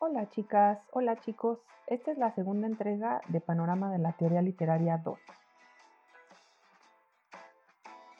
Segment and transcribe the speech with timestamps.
[0.00, 1.58] Hola chicas, hola chicos.
[1.88, 5.18] Esta es la segunda entrega de Panorama de la Teoría Literaria 2.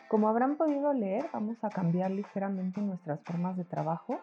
[0.09, 4.19] Como habrán podido leer, vamos a cambiar ligeramente nuestras formas de trabajo.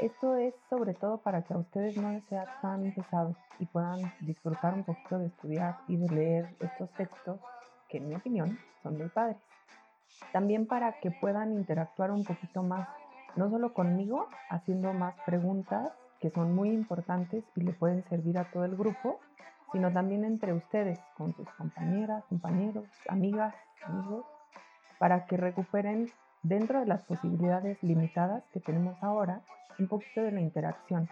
[0.00, 4.00] Esto es sobre todo para que a ustedes no les sea tan pesado y puedan
[4.18, 7.38] disfrutar un poquito de estudiar y de leer estos textos
[7.88, 9.36] que en mi opinión son muy padres.
[10.32, 12.88] También para que puedan interactuar un poquito más,
[13.36, 18.44] no solo conmigo, haciendo más preguntas que son muy importantes y le pueden servir a
[18.44, 19.18] todo el grupo,
[19.72, 23.52] sino también entre ustedes, con sus compañeras, compañeros, amigas,
[23.84, 24.24] amigos,
[25.00, 26.08] para que recuperen
[26.44, 29.40] dentro de las posibilidades limitadas que tenemos ahora
[29.80, 31.08] un poquito de la interacción,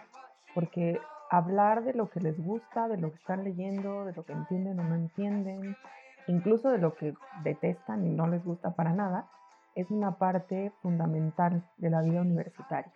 [0.55, 0.97] porque
[1.29, 4.79] hablar de lo que les gusta, de lo que están leyendo, de lo que entienden
[4.79, 5.75] o no entienden,
[6.27, 9.27] incluso de lo que detestan y no les gusta para nada,
[9.75, 12.93] es una parte fundamental de la vida universitaria.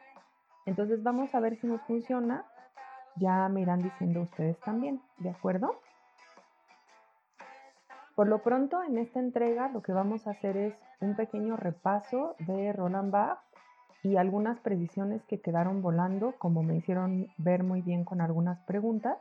[0.65, 2.45] Entonces vamos a ver si nos funciona.
[3.17, 5.79] Ya me irán diciendo ustedes también, ¿de acuerdo?
[8.15, 12.35] Por lo pronto, en esta entrega lo que vamos a hacer es un pequeño repaso
[12.39, 13.43] de Roland Barthes
[14.03, 19.17] y algunas predicciones que quedaron volando, como me hicieron ver muy bien con algunas preguntas.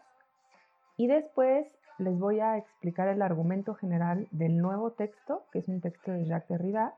[0.97, 1.67] Y después
[1.98, 6.27] les voy a explicar el argumento general del nuevo texto, que es un texto de
[6.27, 6.95] Jacques Derrida,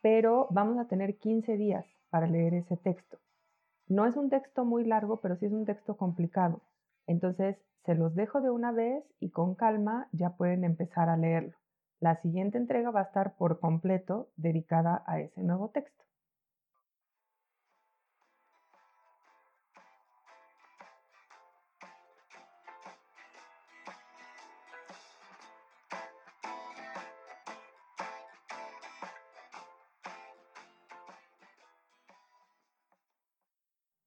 [0.00, 3.18] pero vamos a tener 15 días para leer ese texto.
[3.88, 6.62] No es un texto muy largo, pero sí es un texto complicado.
[7.06, 11.54] Entonces, se los dejo de una vez y con calma ya pueden empezar a leerlo.
[12.00, 16.05] La siguiente entrega va a estar por completo dedicada a ese nuevo texto.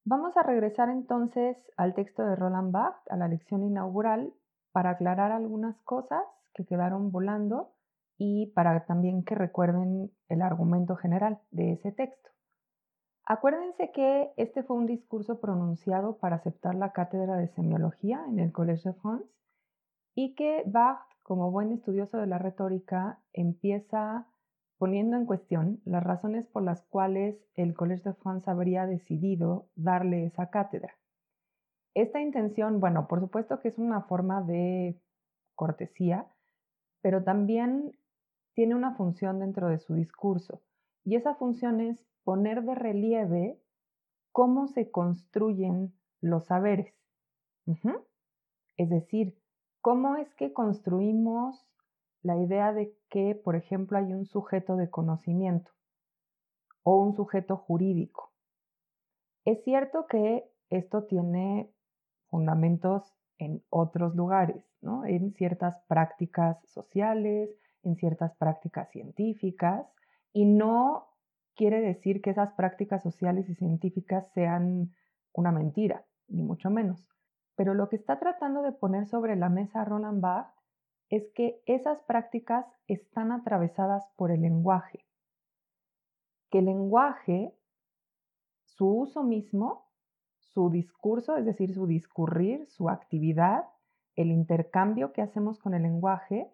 [0.10, 4.34] Vamos a regresar entonces al texto de Roland Barthes, a la lección inaugural,
[4.72, 6.24] para aclarar algunas cosas
[6.56, 7.76] que quedaron volando
[8.18, 12.32] y para también que recuerden el argumento general de ese texto.
[13.24, 18.52] Acuérdense que este fue un discurso pronunciado para aceptar la cátedra de semiología en el
[18.52, 19.30] Collège de France
[20.16, 24.26] y que Barthes, como buen estudioso de la retórica, empieza
[24.80, 30.26] poniendo en cuestión las razones por las cuales el Collège de France habría decidido darle
[30.26, 30.96] esa cátedra.
[31.94, 34.98] Esta intención, bueno, por supuesto que es una forma de
[35.54, 36.28] cortesía,
[37.02, 37.92] pero también
[38.54, 40.62] tiene una función dentro de su discurso,
[41.04, 43.60] y esa función es poner de relieve
[44.32, 46.94] cómo se construyen los saberes.
[48.78, 49.38] Es decir,
[49.82, 51.68] cómo es que construimos
[52.22, 55.72] la idea de que, por ejemplo, hay un sujeto de conocimiento
[56.84, 58.32] o un sujeto jurídico.
[59.46, 61.72] Es cierto que esto tiene
[62.28, 65.06] fundamentos en otros lugares, ¿no?
[65.06, 67.50] en ciertas prácticas sociales,
[67.84, 69.88] en ciertas prácticas científicas,
[70.34, 71.08] y no
[71.56, 74.94] quiere decir que esas prácticas sociales y científicas sean
[75.34, 77.08] una mentira, ni mucho menos.
[77.56, 80.59] Pero lo que está tratando de poner sobre la mesa Roland Barthes
[81.10, 85.06] es que esas prácticas están atravesadas por el lenguaje.
[86.50, 87.56] Que el lenguaje,
[88.64, 89.88] su uso mismo,
[90.38, 93.66] su discurso, es decir, su discurrir, su actividad,
[94.16, 96.52] el intercambio que hacemos con el lenguaje,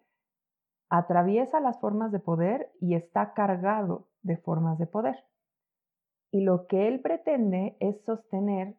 [0.88, 5.24] atraviesa las formas de poder y está cargado de formas de poder.
[6.30, 8.76] Y lo que él pretende es sostener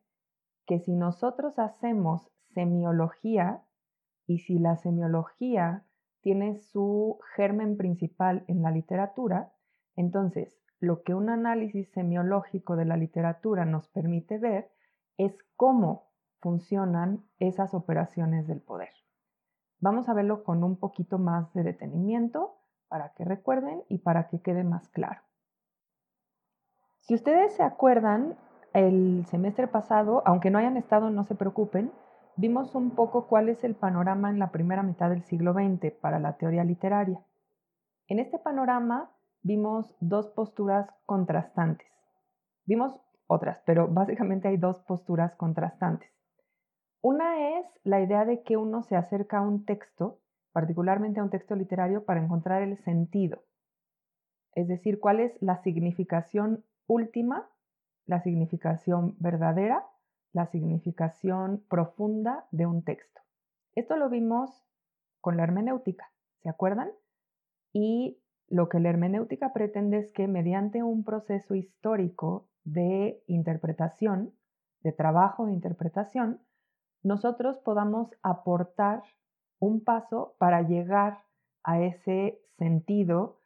[0.65, 3.63] que si nosotros hacemos semiología,
[4.27, 5.83] y si la semiología
[6.21, 9.53] tiene su germen principal en la literatura,
[9.95, 14.69] entonces lo que un análisis semiológico de la literatura nos permite ver
[15.17, 18.91] es cómo funcionan esas operaciones del poder.
[19.79, 22.57] Vamos a verlo con un poquito más de detenimiento
[22.89, 25.21] para que recuerden y para que quede más claro.
[26.99, 28.37] Si ustedes se acuerdan,
[28.73, 31.91] el semestre pasado, aunque no hayan estado, no se preocupen,
[32.37, 36.19] vimos un poco cuál es el panorama en la primera mitad del siglo XX para
[36.19, 37.19] la teoría literaria.
[38.07, 39.11] En este panorama
[39.41, 41.87] vimos dos posturas contrastantes.
[42.65, 46.09] Vimos otras, pero básicamente hay dos posturas contrastantes.
[47.01, 50.19] Una es la idea de que uno se acerca a un texto,
[50.51, 53.43] particularmente a un texto literario, para encontrar el sentido.
[54.53, 57.49] Es decir, cuál es la significación última,
[58.05, 59.85] la significación verdadera
[60.37, 63.21] la significación profunda de un texto.
[63.73, 64.63] Esto lo vimos
[65.19, 66.11] con la hermenéutica,
[66.43, 66.91] ¿se acuerdan?
[67.73, 74.31] Y lo que la hermenéutica pretende es que mediante un proceso histórico de interpretación,
[74.81, 76.39] de trabajo, de interpretación,
[77.01, 79.01] nosotros podamos aportar
[79.57, 81.23] un paso para llegar
[81.63, 83.39] a ese sentido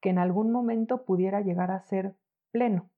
[0.00, 2.16] que en algún momento pudiera llegar a ser
[2.52, 2.88] pleno.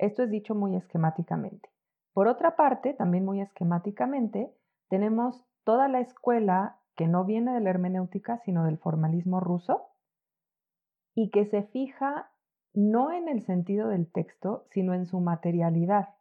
[0.00, 1.68] Esto es dicho muy esquemáticamente.
[2.14, 4.50] Por otra parte, también muy esquemáticamente,
[4.88, 9.88] tenemos toda la escuela que no viene de la hermenéutica, sino del formalismo ruso,
[11.14, 12.32] y que se fija
[12.72, 16.14] no en el sentido del texto, sino en su materialidad,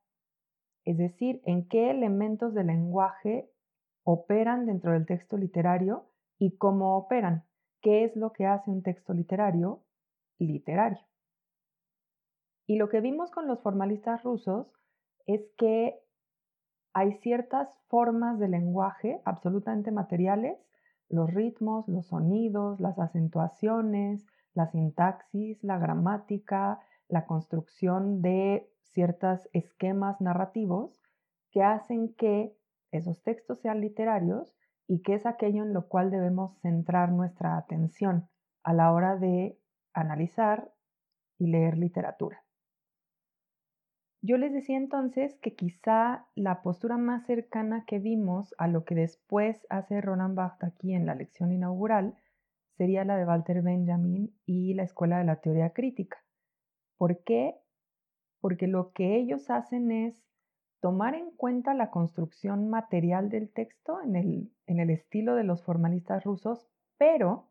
[0.83, 3.49] es decir, en qué elementos del lenguaje
[4.03, 7.45] operan dentro del texto literario y cómo operan,
[7.81, 9.83] qué es lo que hace un texto literario
[10.37, 11.08] literario.
[12.69, 14.71] Y lo que vimos con los formalistas rusos
[15.25, 15.99] es que
[16.93, 20.55] hay ciertas formas de lenguaje absolutamente materiales,
[21.09, 24.23] los ritmos, los sonidos, las acentuaciones,
[24.53, 31.01] la sintaxis, la gramática, la construcción de ciertos esquemas narrativos
[31.49, 32.55] que hacen que
[32.91, 34.55] esos textos sean literarios
[34.87, 38.29] y que es aquello en lo cual debemos centrar nuestra atención
[38.61, 39.59] a la hora de
[39.91, 40.71] analizar
[41.39, 42.43] y leer literatura.
[44.21, 48.93] Yo les decía entonces que quizá la postura más cercana que vimos a lo que
[48.93, 52.15] después hace Roland Barthes aquí en la lección inaugural
[52.77, 56.17] sería la de Walter Benjamin y la Escuela de la Teoría Crítica.
[56.97, 57.55] ¿Por qué?
[58.41, 60.21] Porque lo que ellos hacen es
[60.81, 65.63] tomar en cuenta la construcción material del texto en el, en el estilo de los
[65.63, 66.67] formalistas rusos,
[66.97, 67.49] pero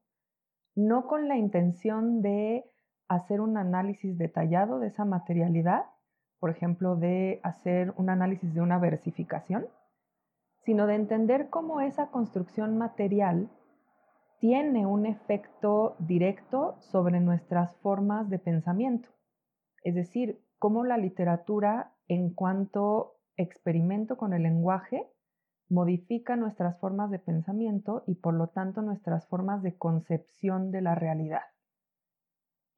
[0.74, 2.64] no con la intención de
[3.08, 5.86] hacer un análisis detallado de esa materialidad,
[6.38, 9.66] por ejemplo, de hacer un análisis de una versificación,
[10.64, 13.50] sino de entender cómo esa construcción material
[14.38, 19.08] tiene un efecto directo sobre nuestras formas de pensamiento.
[19.82, 25.08] Es decir, cómo la literatura en cuanto experimento con el lenguaje
[25.68, 30.94] modifica nuestras formas de pensamiento y por lo tanto nuestras formas de concepción de la
[30.94, 31.42] realidad.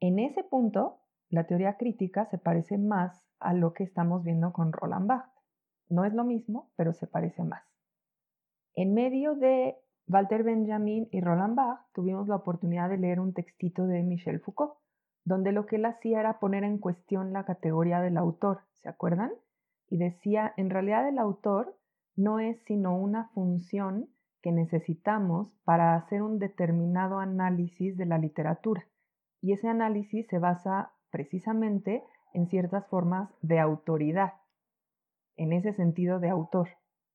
[0.01, 1.00] En ese punto,
[1.31, 5.45] la teoría crítica se parece más a lo que estamos viendo con Roland Barthes.
[5.89, 7.63] No es lo mismo, pero se parece más.
[8.75, 9.77] En medio de
[10.09, 14.75] Walter Benjamin y Roland Barthes tuvimos la oportunidad de leer un textito de Michel Foucault,
[15.25, 19.31] donde lo que él hacía era poner en cuestión la categoría del autor, ¿se acuerdan?
[19.89, 21.77] Y decía, en realidad el autor
[22.17, 24.09] no es sino una función
[24.43, 28.85] que necesitamos para hacer un determinado análisis de la literatura.
[29.41, 34.35] Y ese análisis se basa precisamente en ciertas formas de autoridad,
[35.37, 36.69] en ese sentido de autor.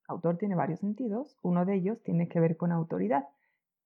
[0.08, 3.28] Autor tiene varios sentidos, uno de ellos tiene que ver con autoridad.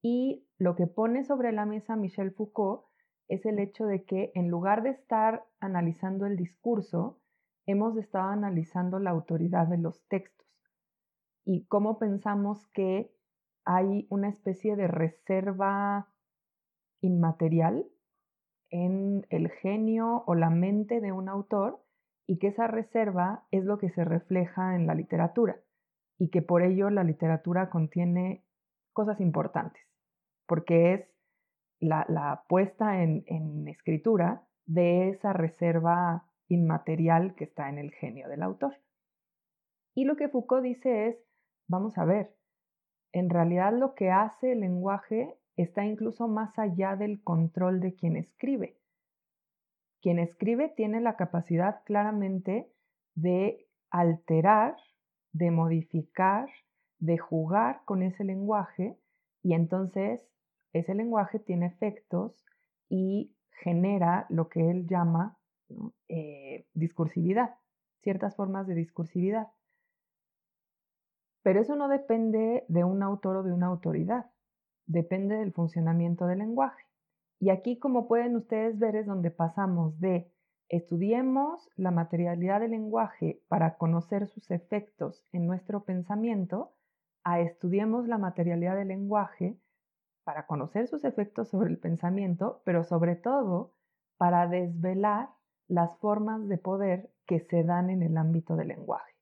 [0.01, 2.83] Y lo que pone sobre la mesa Michel Foucault
[3.27, 7.19] es el hecho de que en lugar de estar analizando el discurso,
[7.65, 10.47] hemos estado analizando la autoridad de los textos
[11.45, 13.13] y cómo pensamos que
[13.65, 16.09] hay una especie de reserva
[17.01, 17.85] inmaterial
[18.69, 21.83] en el genio o la mente de un autor
[22.27, 25.57] y que esa reserva es lo que se refleja en la literatura
[26.18, 28.44] y que por ello la literatura contiene
[28.94, 29.81] cosas importantes,
[30.48, 31.07] porque es
[31.80, 38.44] la, puesta en, en escritura de esa reserva inmaterial que está en el genio del
[38.44, 38.76] autor.
[39.95, 41.18] Y lo que Foucault dice es,
[41.68, 42.35] vamos a ver,
[43.11, 48.16] en realidad lo que hace el lenguaje está incluso más allá del control de quien
[48.16, 48.78] escribe.
[50.01, 52.71] Quien escribe tiene la capacidad claramente
[53.16, 54.78] de alterar,
[55.33, 56.49] de modificar,
[56.99, 58.97] de jugar con ese lenguaje
[59.44, 60.30] y entonces
[60.71, 62.45] ese lenguaje tiene efectos
[62.87, 65.37] y genera lo que él llama
[66.07, 67.56] eh, discursividad,
[68.01, 69.49] ciertas formas de discursividad.
[71.42, 74.31] Pero eso no depende de un autor o de una autoridad
[74.90, 76.84] depende del funcionamiento del lenguaje.
[77.40, 80.30] Y aquí, como pueden ustedes ver, es donde pasamos de
[80.68, 86.74] estudiemos la materialidad del lenguaje para conocer sus efectos en nuestro pensamiento,
[87.24, 89.58] a estudiemos la materialidad del lenguaje
[90.24, 93.74] para conocer sus efectos sobre el pensamiento, pero sobre todo
[94.18, 95.30] para desvelar
[95.68, 99.14] las formas de poder que se dan en el ámbito del lenguaje.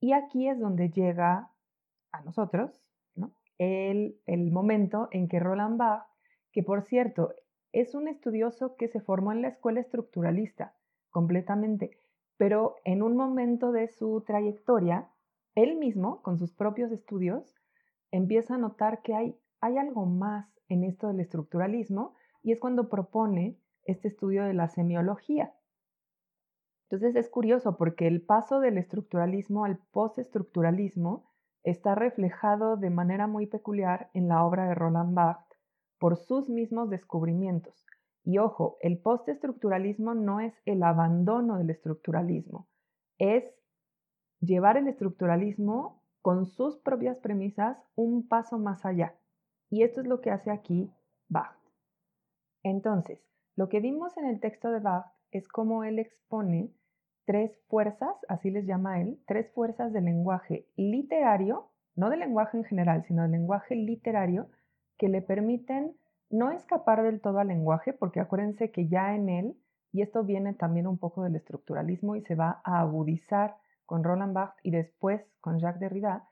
[0.00, 1.50] Y aquí es donde llega
[2.12, 2.82] a nosotros
[3.58, 6.08] el, momento en que Roland Barthes,
[6.52, 7.34] que por cierto
[7.72, 10.76] es un estudioso que se formó en la escuela estructuralista
[11.10, 11.98] completamente,
[12.36, 15.10] pero en un momento de su trayectoria,
[15.54, 17.54] él mismo, con sus propios estudios,
[18.10, 22.88] empieza a notar que hay, hay algo más en esto del estructuralismo y es cuando
[22.88, 25.54] propone este estudio de la semiología.
[26.88, 31.31] Entonces es curioso porque el paso del estructuralismo al postestructuralismo
[31.62, 35.58] está reflejado de manera muy peculiar en la obra de Roland Barthes
[35.98, 37.86] por sus mismos descubrimientos.
[38.24, 42.68] Y ojo, el postestructuralismo no es el abandono del estructuralismo,
[43.18, 43.44] es
[44.40, 49.16] llevar el estructuralismo con sus propias premisas un paso más allá.
[49.70, 50.92] Y esto es lo que hace aquí
[51.28, 51.72] Barthes.
[52.62, 53.20] Entonces,
[53.56, 56.70] lo que vimos en el texto de Barthes es cómo él expone
[57.24, 62.64] tres fuerzas, así les llama él, tres fuerzas del lenguaje literario, no del lenguaje en
[62.64, 64.48] general, sino del lenguaje literario,
[64.98, 65.96] que le permiten
[66.30, 69.56] no escapar del todo al lenguaje, porque acuérdense que ya en él,
[69.92, 74.32] y esto viene también un poco del estructuralismo y se va a agudizar con Roland
[74.32, 76.28] Barthes y después con Jacques Derrida,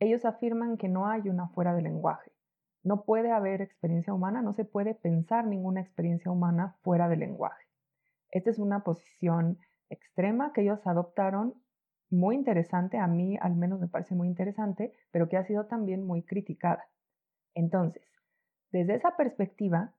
[0.00, 2.32] ellos afirman que no hay una fuera del lenguaje.
[2.82, 7.66] No puede haber experiencia humana, no se puede pensar ninguna experiencia humana fuera del lenguaje.
[8.30, 9.58] Esta es una posición
[9.90, 11.54] extrema que ellos adoptaron,
[12.10, 16.06] muy interesante, a mí al menos me parece muy interesante, pero que ha sido también
[16.06, 16.88] muy criticada.
[17.54, 18.02] Entonces,
[18.70, 19.94] desde esa perspectiva,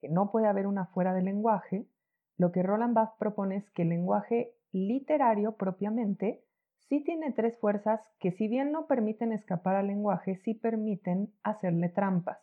[0.00, 1.86] que no puede haber una fuera del lenguaje,
[2.36, 6.44] lo que Roland Barthes propone es que el lenguaje literario propiamente
[6.88, 11.88] sí tiene tres fuerzas que si bien no permiten escapar al lenguaje, sí permiten hacerle
[11.88, 12.38] trampas.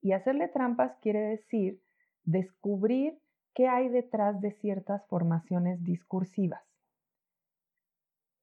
[0.00, 1.82] Y hacerle trampas quiere decir
[2.24, 3.18] descubrir
[3.54, 6.62] qué hay detrás de ciertas formaciones discursivas.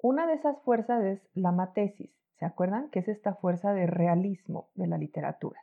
[0.01, 2.89] Una de esas fuerzas es la matesis, ¿se acuerdan?
[2.89, 5.61] Que es esta fuerza de realismo de la literatura.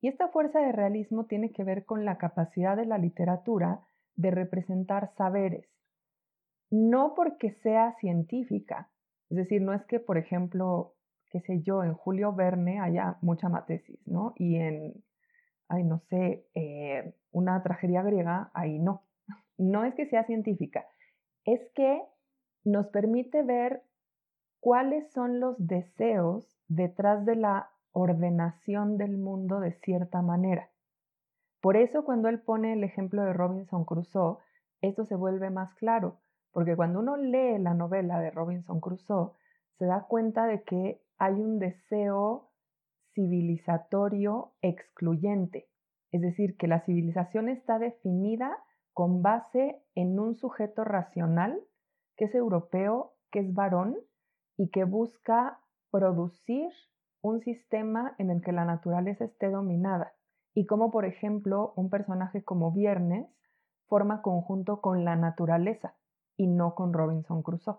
[0.00, 3.80] Y esta fuerza de realismo tiene que ver con la capacidad de la literatura
[4.14, 5.66] de representar saberes,
[6.70, 8.90] no porque sea científica,
[9.30, 10.94] es decir, no es que, por ejemplo,
[11.30, 14.34] qué sé yo, en Julio Verne haya mucha matesis, ¿no?
[14.36, 15.02] Y en,
[15.72, 19.04] ay, no sé, eh, una tragedia griega, ahí no.
[19.56, 20.86] No es que sea científica,
[21.44, 22.02] es que
[22.62, 23.82] nos permite ver
[24.60, 30.68] cuáles son los deseos detrás de la ordenación del mundo de cierta manera.
[31.62, 34.38] Por eso cuando él pone el ejemplo de Robinson Crusoe,
[34.82, 36.18] esto se vuelve más claro,
[36.50, 39.32] porque cuando uno lee la novela de Robinson Crusoe,
[39.78, 42.51] se da cuenta de que hay un deseo
[43.14, 45.68] civilizatorio excluyente.
[46.10, 48.58] Es decir, que la civilización está definida
[48.92, 51.58] con base en un sujeto racional
[52.16, 53.96] que es europeo, que es varón
[54.56, 56.70] y que busca producir
[57.22, 60.12] un sistema en el que la naturaleza esté dominada.
[60.54, 63.26] Y como por ejemplo un personaje como Viernes
[63.86, 65.94] forma conjunto con la naturaleza
[66.36, 67.78] y no con Robinson Crusoe.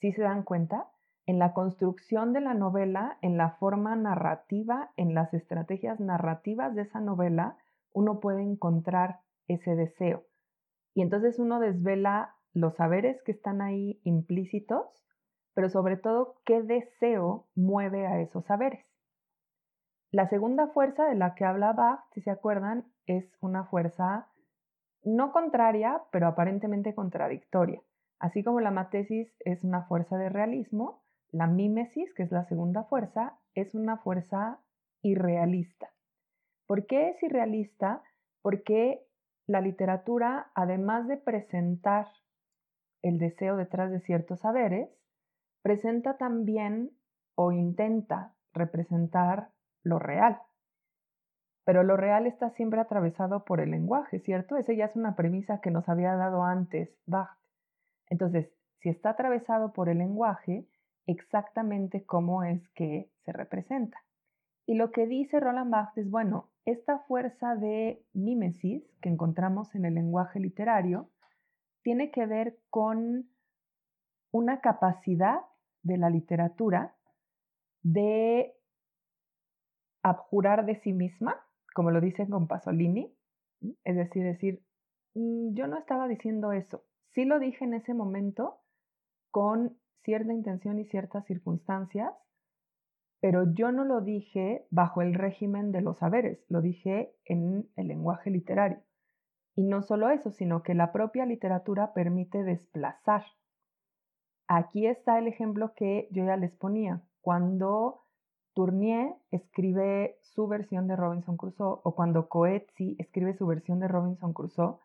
[0.00, 0.90] Si se dan cuenta,
[1.28, 6.82] en la construcción de la novela, en la forma narrativa, en las estrategias narrativas de
[6.82, 7.58] esa novela,
[7.92, 10.24] uno puede encontrar ese deseo.
[10.94, 14.86] Y entonces uno desvela los saberes que están ahí implícitos,
[15.52, 18.86] pero sobre todo qué deseo mueve a esos saberes.
[20.10, 24.28] La segunda fuerza de la que habla Bach, si se acuerdan, es una fuerza
[25.04, 27.82] no contraria, pero aparentemente contradictoria.
[28.18, 32.84] Así como la matesis es una fuerza de realismo, la mímesis, que es la segunda
[32.84, 34.60] fuerza, es una fuerza
[35.02, 35.92] irrealista.
[36.66, 38.02] ¿Por qué es irrealista?
[38.42, 39.06] Porque
[39.46, 42.06] la literatura, además de presentar
[43.02, 44.90] el deseo detrás de ciertos saberes,
[45.62, 46.90] presenta también
[47.34, 49.50] o intenta representar
[49.82, 50.40] lo real.
[51.64, 54.56] Pero lo real está siempre atravesado por el lenguaje, ¿cierto?
[54.56, 57.36] Esa ya es una premisa que nos había dado antes Bach.
[58.08, 60.66] Entonces, si está atravesado por el lenguaje,
[61.08, 63.98] exactamente cómo es que se representa.
[64.66, 69.84] Y lo que dice Roland Barthes es, bueno, esta fuerza de mímesis que encontramos en
[69.84, 71.10] el lenguaje literario
[71.82, 73.28] tiene que ver con
[74.30, 75.40] una capacidad
[75.82, 76.94] de la literatura
[77.82, 78.54] de
[80.02, 81.44] abjurar de sí misma
[81.78, 83.14] como lo dicen con Pasolini,
[83.84, 84.64] es decir, decir,
[85.14, 86.84] mm, yo no estaba diciendo eso,
[87.14, 88.58] sí lo dije en ese momento
[89.30, 92.12] con cierta intención y ciertas circunstancias,
[93.20, 97.88] pero yo no lo dije bajo el régimen de los saberes, lo dije en el
[97.88, 98.80] lenguaje literario.
[99.56, 103.24] Y no solo eso, sino que la propia literatura permite desplazar.
[104.46, 107.02] Aquí está el ejemplo que yo ya les ponía.
[107.20, 108.04] Cuando
[108.54, 114.32] Tournier escribe su versión de Robinson Crusoe o cuando Coetzee escribe su versión de Robinson
[114.32, 114.78] Crusoe,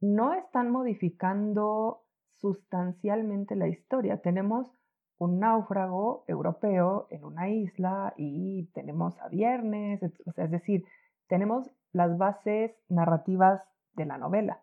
[0.00, 2.02] no están modificando
[2.42, 4.18] sustancialmente la historia.
[4.18, 4.70] Tenemos
[5.18, 10.84] un náufrago europeo en una isla y tenemos a Viernes, es decir,
[11.28, 13.62] tenemos las bases narrativas
[13.94, 14.60] de la novela.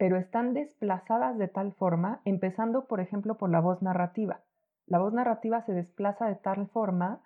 [0.00, 4.40] pero están desplazadas de tal forma, empezando por ejemplo por la voz narrativa.
[4.86, 7.20] La voz narrativa se desplaza de tal forma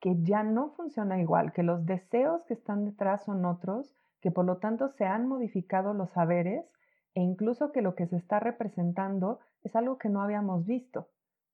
[0.00, 4.46] que ya no funciona igual, que los deseos que están detrás son otros, que por
[4.46, 6.64] lo tanto se han modificado los saberes
[7.18, 11.08] e incluso que lo que se está representando es algo que no habíamos visto.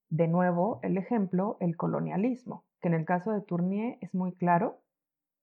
[0.09, 4.77] De nuevo, el ejemplo, el colonialismo, que en el caso de Tournier es muy claro,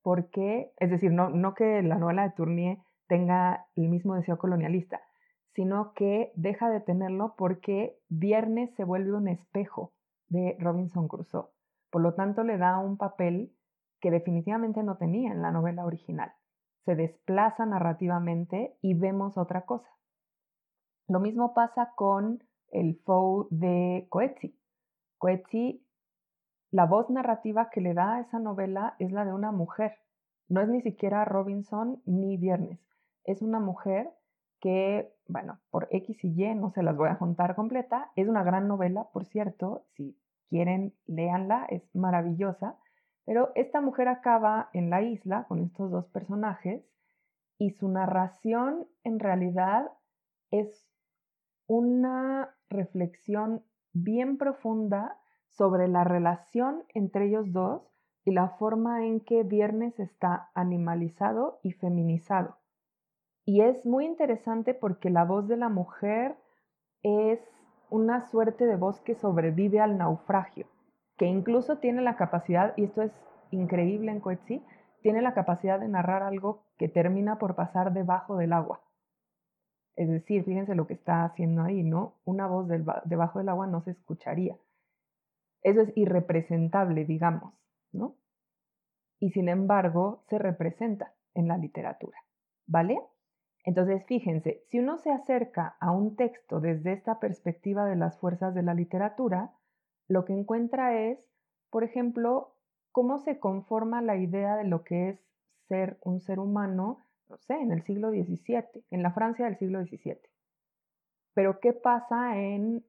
[0.01, 5.01] porque, es decir, no, que la novela de Tournier tenga el mismo deseo colonialista,
[5.57, 9.93] sino que deja de tenerlo porque Viernes se vuelve un espejo
[10.29, 11.49] de Robinson Crusoe.
[11.91, 13.57] Por lo tanto, le da un papel
[14.01, 16.33] que definitivamente no tenía en la novela original.
[16.85, 19.91] Se desplaza narrativamente y vemos otra cosa.
[21.09, 24.55] Lo mismo pasa con el Fou de Coetzee.
[25.19, 25.81] Coetzee,
[26.71, 29.99] la voz narrativa que le da a esa novela es la de una mujer.
[30.49, 32.81] No es ni siquiera Robinson ni Viernes.
[33.25, 34.11] Es una mujer
[34.61, 38.11] que, bueno, por X y Y, no se las voy a juntar completa.
[38.17, 39.85] Es una gran novela, por cierto.
[39.95, 40.17] Si
[40.49, 42.79] quieren, léanla, es maravillosa.
[43.25, 46.85] Pero esta mujer acaba en la isla con estos dos personajes
[47.59, 49.91] y su narración en realidad
[50.51, 50.92] es
[51.73, 53.65] una reflexión
[53.95, 55.17] bien profunda
[55.49, 57.91] sobre la relación entre ellos dos
[58.27, 62.59] y la forma en que Viernes está animalizado y feminizado.
[63.47, 66.37] Y es muy interesante porque la voz de la mujer
[67.03, 67.41] es
[67.89, 70.67] una suerte de voz que sobrevive al naufragio,
[71.17, 73.13] que incluso tiene la capacidad, y esto es
[73.51, 74.63] increíble en Coetzee,
[75.01, 78.83] tiene la capacidad de narrar algo que termina por pasar debajo del agua.
[79.97, 82.15] Es decir, fíjense lo que está haciendo ahí, ¿no?
[82.25, 82.67] Una voz
[83.05, 84.57] debajo del agua no se escucharía.
[85.63, 87.55] Eso es irrepresentable, digamos,
[87.93, 88.17] ¿no?
[89.21, 92.19] Y sin embargo, se representa en la literatura,
[92.67, 93.01] ¿vale?
[93.65, 98.55] Entonces, fíjense, si uno se acerca a un texto desde esta perspectiva de las fuerzas
[98.55, 99.53] de la literatura,
[100.09, 101.31] lo que encuentra es,
[101.71, 102.57] por ejemplo,
[102.91, 105.21] cómo se conforma la idea de lo que es
[105.69, 106.99] ser un ser humano
[107.49, 110.21] en el siglo XVII, en la Francia del siglo XVII.
[111.35, 112.85] Pero ¿qué pasa en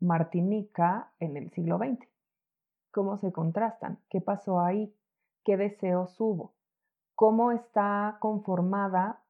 [0.00, 2.06] Martinica en el siglo XX?
[2.90, 3.98] ¿Cómo se contrastan?
[4.10, 4.94] ¿Qué pasó ahí?
[5.44, 6.54] ¿Qué deseos hubo?
[7.14, 9.22] ¿Cómo está conformada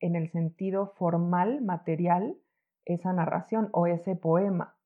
[0.00, 2.36] en el sentido formal, material,
[2.84, 4.76] esa narración o ese poema?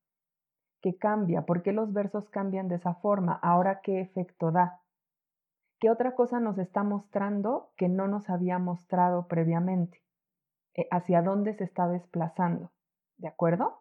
[0.81, 1.45] ¿Qué cambia?
[1.45, 3.35] ¿Por qué los versos cambian de esa forma?
[3.43, 4.81] ¿Ahora qué efecto da?
[5.81, 10.03] ¿Qué otra cosa nos está mostrando que no nos había mostrado previamente?
[10.75, 12.73] Eh, ¿Hacia dónde se está desplazando?
[13.17, 13.79] ¿De acuerdo?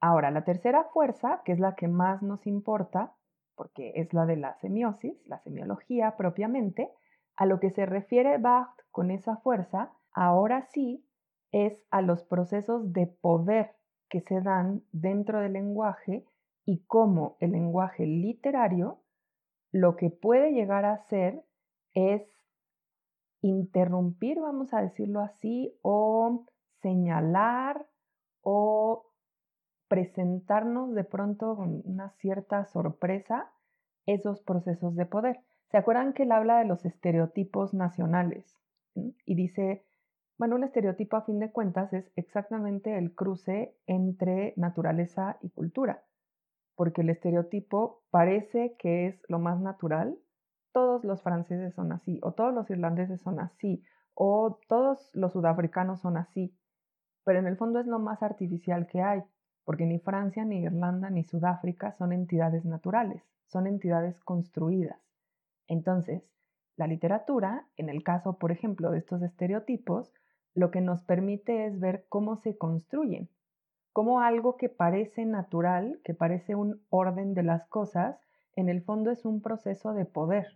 [0.00, 3.14] Ahora, la tercera fuerza, que es la que más nos importa,
[3.56, 6.90] porque es la de la semiosis, la semiología propiamente,
[7.36, 11.04] a lo que se refiere Bach con esa fuerza, ahora sí,
[11.52, 13.72] es a los procesos de poder
[14.08, 16.24] que se dan dentro del lenguaje
[16.64, 19.00] y cómo el lenguaje literario
[19.72, 21.44] lo que puede llegar a hacer
[21.94, 22.22] es
[23.42, 26.44] interrumpir, vamos a decirlo así, o
[26.82, 27.86] señalar
[28.42, 29.06] o
[29.88, 33.50] presentarnos de pronto con una cierta sorpresa
[34.06, 35.40] esos procesos de poder.
[35.70, 38.56] ¿Se acuerdan que él habla de los estereotipos nacionales?
[38.94, 39.84] Y dice,
[40.36, 46.02] bueno, un estereotipo a fin de cuentas es exactamente el cruce entre naturaleza y cultura
[46.80, 50.16] porque el estereotipo parece que es lo más natural.
[50.72, 56.00] Todos los franceses son así, o todos los irlandeses son así, o todos los sudafricanos
[56.00, 56.56] son así,
[57.22, 59.22] pero en el fondo es lo más artificial que hay,
[59.66, 65.02] porque ni Francia, ni Irlanda, ni Sudáfrica son entidades naturales, son entidades construidas.
[65.68, 66.22] Entonces,
[66.78, 70.14] la literatura, en el caso, por ejemplo, de estos estereotipos,
[70.54, 73.28] lo que nos permite es ver cómo se construyen,
[73.92, 78.20] como algo que parece natural, que parece un orden de las cosas,
[78.54, 80.46] en el fondo es un proceso de poder.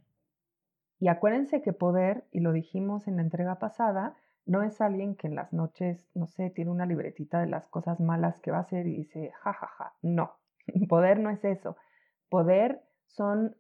[0.99, 4.17] Y acuérdense que poder, y lo dijimos en la entrega pasada,
[4.47, 7.99] no es alguien que en las noches, no sé, tiene una libretita de las cosas
[8.01, 9.95] malas que va a hacer y dice, jajaja, ja, ja.
[10.03, 10.33] no,
[10.89, 11.77] poder no es eso.
[12.29, 13.57] Poder son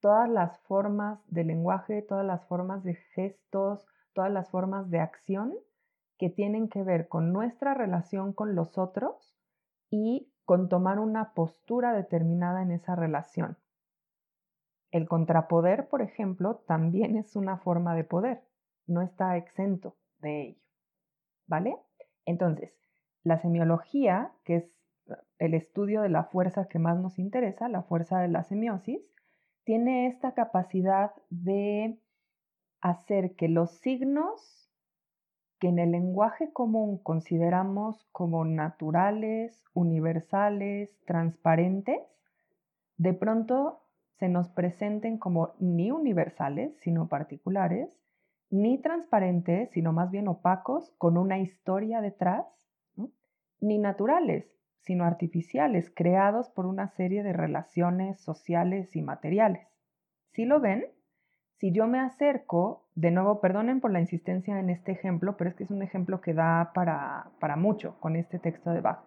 [0.00, 5.54] todas las formas de lenguaje, todas las formas de gestos, todas las formas de acción
[6.18, 9.36] que tienen que ver con nuestra relación con los otros
[9.88, 13.56] y con tomar una postura determinada en esa relación.
[14.90, 18.42] El contrapoder, por ejemplo, también es una forma de poder,
[18.86, 20.62] no está exento de ello.
[21.46, 21.76] ¿Vale?
[22.24, 22.74] Entonces,
[23.22, 24.64] la semiología, que es
[25.38, 29.00] el estudio de la fuerza que más nos interesa, la fuerza de la semiosis,
[29.64, 32.00] tiene esta capacidad de
[32.80, 34.57] hacer que los signos
[35.58, 42.00] que en el lenguaje común consideramos como naturales, universales, transparentes,
[42.96, 43.82] de pronto
[44.18, 47.88] se nos presenten como ni universales, sino particulares,
[48.50, 52.46] ni transparentes, sino más bien opacos, con una historia detrás,
[53.60, 54.46] ni naturales,
[54.80, 59.68] sino artificiales, creados por una serie de relaciones sociales y materiales.
[60.32, 60.86] ¿Sí lo ven?
[61.58, 65.56] Si yo me acerco, de nuevo, perdonen por la insistencia en este ejemplo, pero es
[65.56, 69.00] que es un ejemplo que da para, para mucho con este texto de Bach.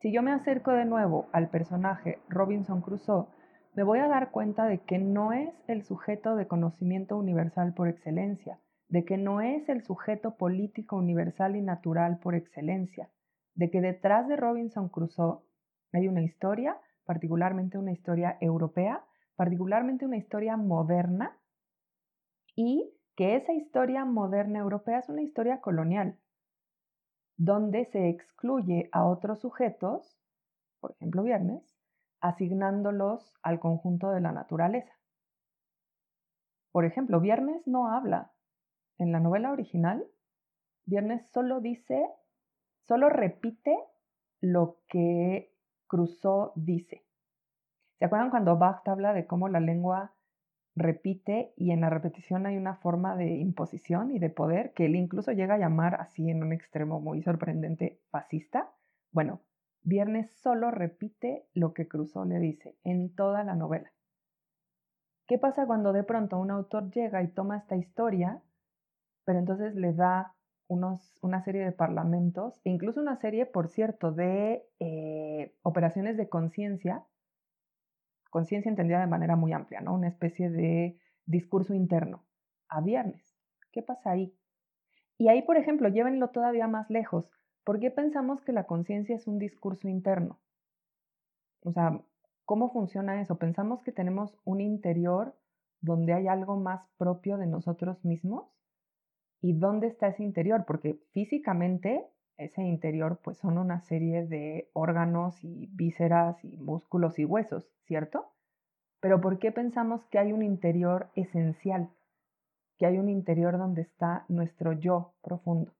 [0.00, 3.26] Si yo me acerco de nuevo al personaje Robinson Crusoe,
[3.74, 7.88] me voy a dar cuenta de que no es el sujeto de conocimiento universal por
[7.88, 13.08] excelencia, de que no es el sujeto político universal y natural por excelencia,
[13.54, 15.40] de que detrás de Robinson Crusoe
[15.94, 19.04] hay una historia, particularmente una historia europea,
[19.36, 21.37] particularmente una historia moderna,
[22.60, 26.18] y que esa historia moderna europea es una historia colonial,
[27.36, 30.18] donde se excluye a otros sujetos,
[30.80, 31.78] por ejemplo, Viernes,
[32.20, 34.92] asignándolos al conjunto de la naturaleza.
[36.72, 38.32] Por ejemplo, Viernes no habla.
[38.98, 40.04] En la novela original,
[40.84, 42.10] Viernes solo dice,
[42.80, 43.78] solo repite
[44.40, 45.54] lo que
[45.86, 47.06] Crusoe dice.
[48.00, 50.17] ¿Se acuerdan cuando Bach habla de cómo la lengua
[50.78, 54.94] repite y en la repetición hay una forma de imposición y de poder que él
[54.94, 58.70] incluso llega a llamar así en un extremo muy sorprendente fascista?
[59.10, 59.42] Bueno,
[59.82, 63.90] Viernes solo repite lo que Crusoe le dice en toda la novela.
[65.26, 68.42] ¿Qué pasa cuando de pronto un autor llega y toma esta historia,
[69.24, 70.34] pero entonces le da
[70.68, 76.28] unos, una serie de parlamentos, e incluso una serie, por cierto, de eh, operaciones de
[76.28, 77.04] conciencia,
[78.30, 79.94] conciencia entendida de manera muy amplia, ¿no?
[79.94, 82.24] Una especie de discurso interno,
[82.68, 83.36] a viernes.
[83.72, 84.34] ¿Qué pasa ahí?
[85.18, 87.30] Y ahí, por ejemplo, llévenlo todavía más lejos.
[87.64, 90.40] ¿Por qué pensamos que la conciencia es un discurso interno?
[91.60, 92.00] O sea,
[92.44, 93.36] ¿cómo funciona eso?
[93.36, 95.36] ¿Pensamos que tenemos un interior
[95.80, 98.46] donde hay algo más propio de nosotros mismos?
[99.40, 100.64] ¿Y dónde está ese interior?
[100.66, 102.06] Porque físicamente
[102.38, 108.32] ese interior pues son una serie de órganos y vísceras y músculos y huesos, ¿cierto?
[109.00, 111.90] Pero ¿por qué pensamos que hay un interior esencial?
[112.78, 115.74] Que hay un interior donde está nuestro yo profundo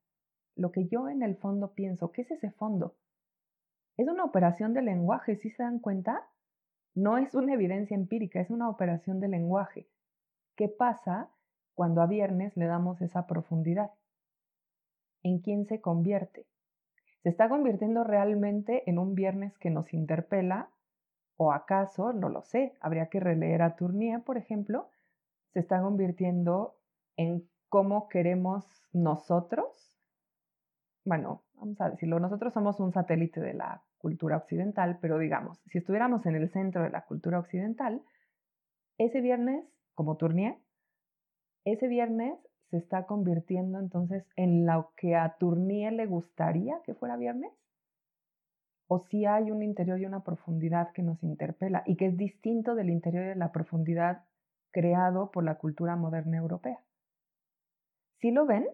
[0.58, 2.10] lo que yo en el fondo pienso.
[2.10, 2.96] ¿Qué es ese fondo?
[3.96, 6.28] Es una operación de lenguaje, ¿sí se dan cuenta?
[6.94, 9.88] No es una evidencia empírica, es una operación de lenguaje.
[10.56, 11.30] ¿Qué pasa
[11.74, 13.92] cuando a viernes le damos esa profundidad?
[15.22, 16.46] ¿En quién se convierte?
[17.22, 20.70] ¿Se está convirtiendo realmente en un viernes que nos interpela?
[21.36, 24.88] ¿O acaso, no lo sé, habría que releer a Tournier, por ejemplo,
[25.52, 26.76] se está convirtiendo
[27.16, 29.88] en cómo queremos nosotros
[31.08, 35.78] bueno, vamos a decirlo, nosotros somos un satélite de la cultura occidental, pero digamos, si
[35.78, 38.02] estuviéramos en el centro de la cultura occidental,
[38.98, 40.58] ese viernes, como Tournier,
[41.64, 42.38] ese viernes
[42.70, 47.52] se está convirtiendo entonces en lo que a Tournier le gustaría que fuera viernes,
[48.88, 52.74] o si hay un interior y una profundidad que nos interpela y que es distinto
[52.74, 54.24] del interior y de la profundidad
[54.70, 56.80] creado por la cultura moderna europea.
[58.20, 58.66] ¿Sí lo ven?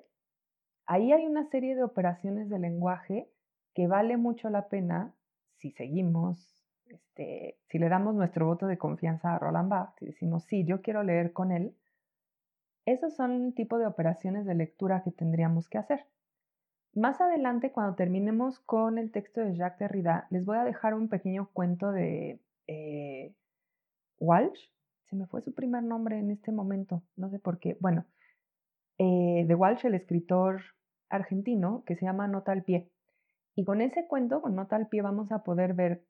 [0.87, 3.29] Ahí hay una serie de operaciones de lenguaje
[3.75, 5.15] que vale mucho la pena
[5.57, 10.45] si seguimos, este, si le damos nuestro voto de confianza a Roland Barthes y decimos,
[10.45, 11.75] sí, yo quiero leer con él,
[12.87, 16.07] esos son un tipo de operaciones de lectura que tendríamos que hacer.
[16.94, 21.09] Más adelante, cuando terminemos con el texto de Jacques Derrida, les voy a dejar un
[21.09, 23.35] pequeño cuento de eh,
[24.18, 24.70] Walsh.
[25.09, 27.77] Se me fue su primer nombre en este momento, no sé por qué.
[27.81, 28.05] Bueno,
[28.99, 30.62] eh, de Walsh, el escritor
[31.09, 32.90] argentino, que se llama Nota al pie.
[33.57, 36.05] Y con ese cuento, con Nota al pie, vamos a poder ver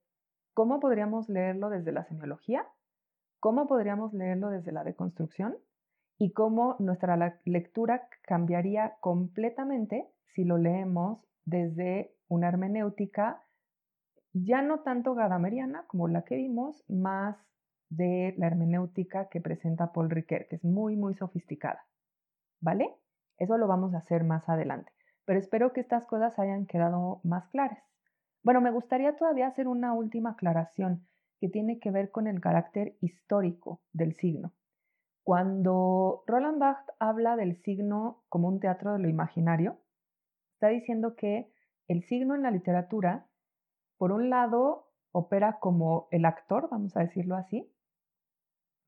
[0.52, 2.66] cómo podríamos leerlo desde la semiología,
[3.40, 5.56] cómo podríamos leerlo desde la deconstrucción
[6.18, 13.42] y cómo nuestra lectura cambiaría completamente si lo leemos desde una hermenéutica
[14.33, 17.37] ya no tanto gadameriana como la que vimos, más
[17.88, 21.87] de la hermenéutica que presenta Paul Ricoeur, que es muy, muy sofisticada.
[22.64, 22.96] ¿vale?
[23.38, 24.90] Eso lo vamos a hacer más adelante,
[25.27, 27.85] pero espero que estas cosas hayan quedado más claras.
[28.42, 31.07] Bueno, me gustaría todavía hacer una última aclaración
[31.40, 34.53] que tiene que ver con el carácter histórico del signo.
[35.24, 39.78] Cuando Roland Barthes habla del signo como un teatro de lo imaginario,
[40.52, 41.50] está diciendo que
[41.88, 43.26] el signo en la literatura,
[43.96, 47.72] por un lado, opera como el actor, vamos a decirlo así,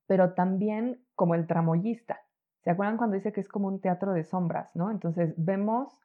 [0.05, 2.21] pero también como el tramoyista.
[2.63, 4.91] ¿Se acuerdan cuando dice que es como un teatro de sombras, ¿no?
[4.91, 6.01] Entonces vemos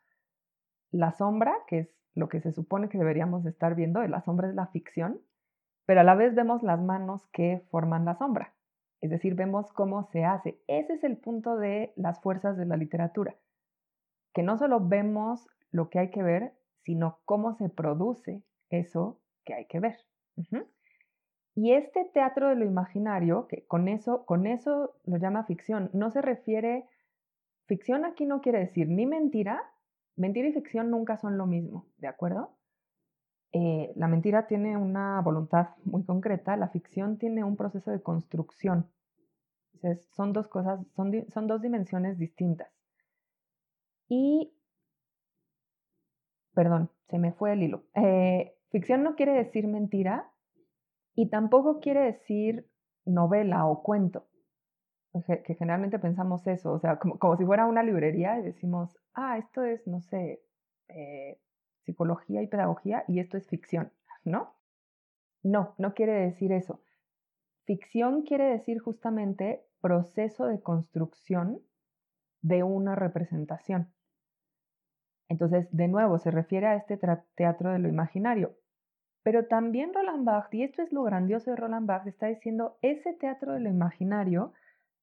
[0.90, 4.54] la sombra, que es lo que se supone que deberíamos estar viendo, la sombra es
[4.54, 5.20] la ficción,
[5.84, 8.54] pero a la vez vemos las manos que forman la sombra.
[9.02, 10.58] Es decir, vemos cómo se hace.
[10.68, 13.36] Ese es el punto de las fuerzas de la literatura,
[14.32, 19.54] que no solo vemos lo que hay que ver, sino cómo se produce eso que
[19.54, 19.98] hay que ver.
[21.54, 26.10] Y este teatro de lo imaginario, que con eso, con eso lo llama ficción, no
[26.10, 26.86] se refiere,
[27.66, 29.62] ficción aquí no quiere decir ni mentira,
[30.14, 32.56] mentira y ficción nunca son lo mismo, ¿de acuerdo?
[33.52, 38.88] Eh, la mentira tiene una voluntad muy concreta, la ficción tiene un proceso de construcción.
[39.74, 42.72] Entonces, son dos cosas, son, son dos dimensiones distintas.
[44.08, 44.52] Y,
[46.54, 47.84] perdón, se me fue el hilo.
[47.94, 50.30] Eh, ficción no quiere decir mentira
[51.14, 52.66] y tampoco quiere decir
[53.04, 54.26] novela o cuento,
[55.12, 59.62] que generalmente pensamos eso, o sea, como, si fuera una librería y decimos, ah, esto
[59.62, 60.42] es, no sé,
[60.88, 61.38] eh,
[61.84, 63.92] psicología y pedagogía y esto es ficción,
[64.24, 64.54] ¿no?
[65.42, 66.80] No, no quiere decir eso.
[67.64, 71.60] Ficción quiere decir justamente proceso de construcción
[72.40, 73.92] de una representación.
[75.28, 76.98] Entonces, de nuevo, se refiere a este
[77.34, 78.56] teatro de lo imaginario.
[79.22, 83.12] Pero también Roland Barthes, y esto es lo grandioso de Roland Barthes, está diciendo, ese
[83.14, 84.52] teatro de lo imaginario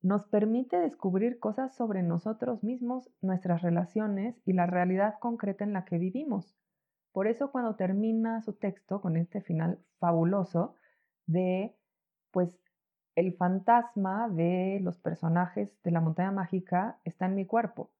[0.02, 5.86] nos permite descubrir cosas sobre nosotros mismos, nuestras relaciones y la realidad concreta en la
[5.86, 6.56] que vivimos.
[7.12, 10.76] Por eso cuando termina su texto con este final fabuloso
[11.26, 11.76] de,
[12.32, 12.60] pues,
[13.16, 17.92] el fantasma de los personajes de la montaña mágica está en mi cuerpo.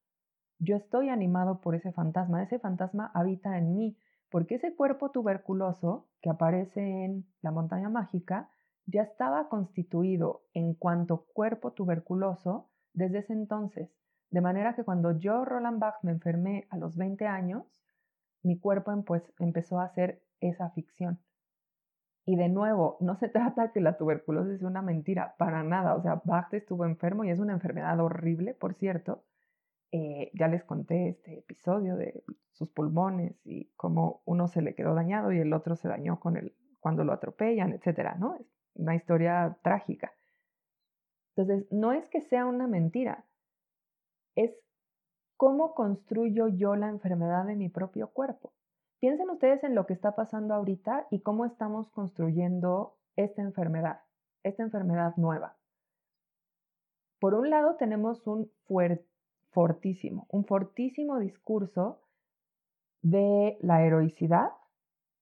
[0.60, 3.98] Yo estoy animado por ese fantasma, ese fantasma habita en mí,
[4.30, 8.50] porque ese cuerpo tuberculoso que aparece en la montaña mágica
[8.86, 13.90] ya estaba constituido en cuanto cuerpo tuberculoso desde ese entonces,
[14.32, 17.64] de manera que cuando yo, Roland Bach, me enfermé a los 20 años,
[18.44, 21.20] mi cuerpo pues, empezó a hacer esa ficción.
[22.26, 25.96] Y de nuevo, no se trata que la tuberculosis sea una mentira, para nada.
[25.96, 29.24] O sea, Bach estuvo enfermo y es una enfermedad horrible, por cierto.
[29.92, 34.94] Eh, ya les conté este episodio de sus pulmones y cómo uno se le quedó
[34.94, 38.36] dañado y el otro se dañó con el, cuando lo atropellan, etcétera, ¿no?
[38.36, 40.14] Es una historia trágica.
[41.36, 43.26] Entonces, no es que sea una mentira,
[44.36, 44.52] es
[45.40, 48.52] cómo construyo yo la enfermedad de mi propio cuerpo.
[49.00, 54.02] Piensen ustedes en lo que está pasando ahorita y cómo estamos construyendo esta enfermedad,
[54.44, 55.56] esta enfermedad nueva.
[57.22, 58.52] Por un lado tenemos un
[59.52, 62.02] fortísimo, un fortísimo discurso
[63.02, 64.52] de la heroicidad,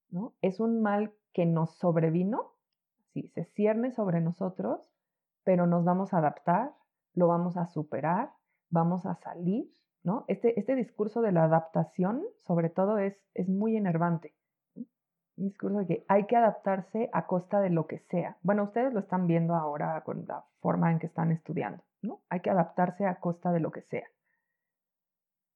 [0.09, 0.33] ¿no?
[0.41, 2.53] Es un mal que nos sobrevino,
[3.13, 4.81] sí, se cierne sobre nosotros,
[5.43, 6.73] pero nos vamos a adaptar,
[7.13, 8.33] lo vamos a superar,
[8.71, 9.76] vamos a salir,
[10.27, 14.33] este, este, discurso de la adaptación, sobre todo, es, es muy enervante.
[14.75, 18.37] Un discurso de que hay que adaptarse a costa de lo que sea.
[18.41, 22.21] Bueno, ustedes lo están viendo ahora con la forma en que están estudiando, ¿no?
[22.29, 24.07] Hay que adaptarse a costa de lo que sea.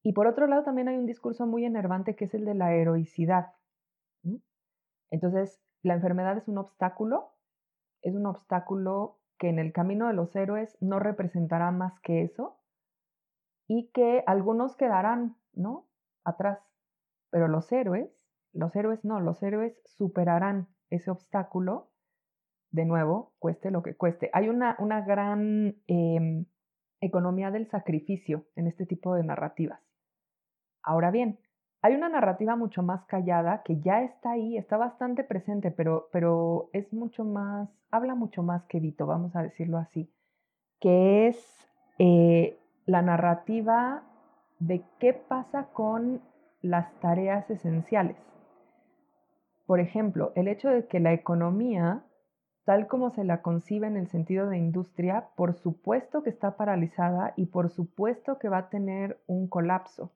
[0.03, 2.73] Y por otro lado, también hay un discurso muy enervante que es el de la
[2.73, 3.53] heroicidad.
[5.11, 7.33] Entonces, la enfermedad es un obstáculo,
[8.01, 12.60] es un obstáculo que en el camino de los héroes no representará más que eso,
[13.73, 15.87] y que algunos quedarán, ¿no?
[16.25, 16.59] Atrás.
[17.29, 18.09] Pero los héroes,
[18.51, 21.87] los héroes no, los héroes superarán ese obstáculo,
[22.71, 24.29] de nuevo, cueste lo que cueste.
[24.33, 26.45] Hay una, una gran em,
[26.99, 29.79] economía del sacrificio en este tipo de narrativas.
[30.83, 31.39] Ahora bien,
[31.81, 36.69] hay una narrativa mucho más callada que ya está ahí, está bastante presente, pero, pero
[36.73, 40.11] es mucho más, habla mucho más que Vito, vamos a decirlo así,
[40.81, 41.37] que es
[41.99, 44.03] eh, la narrativa
[44.59, 46.21] de qué pasa con
[46.61, 48.17] las tareas esenciales.
[49.65, 52.03] Por ejemplo, el hecho de que la economía,
[52.65, 57.33] tal como se la concibe en el sentido de industria, por supuesto que está paralizada
[57.35, 60.11] y por supuesto que va a tener un colapso.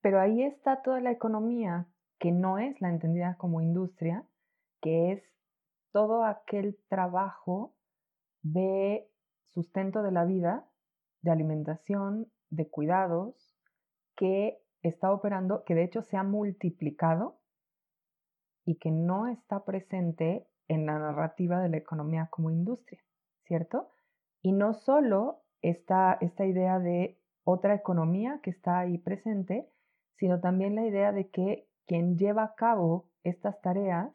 [0.00, 1.86] Pero ahí está toda la economía
[2.18, 4.24] que no es la entendida como industria,
[4.80, 5.22] que es
[5.92, 7.74] todo aquel trabajo
[8.42, 9.08] de
[9.46, 10.68] sustento de la vida
[11.24, 13.56] de alimentación, de cuidados,
[14.14, 17.40] que está operando, que de hecho se ha multiplicado
[18.66, 23.02] y que no está presente en la narrativa de la economía como industria,
[23.44, 23.88] ¿cierto?
[24.42, 29.68] Y no solo está esta idea de otra economía que está ahí presente,
[30.16, 34.12] sino también la idea de que quien lleva a cabo estas tareas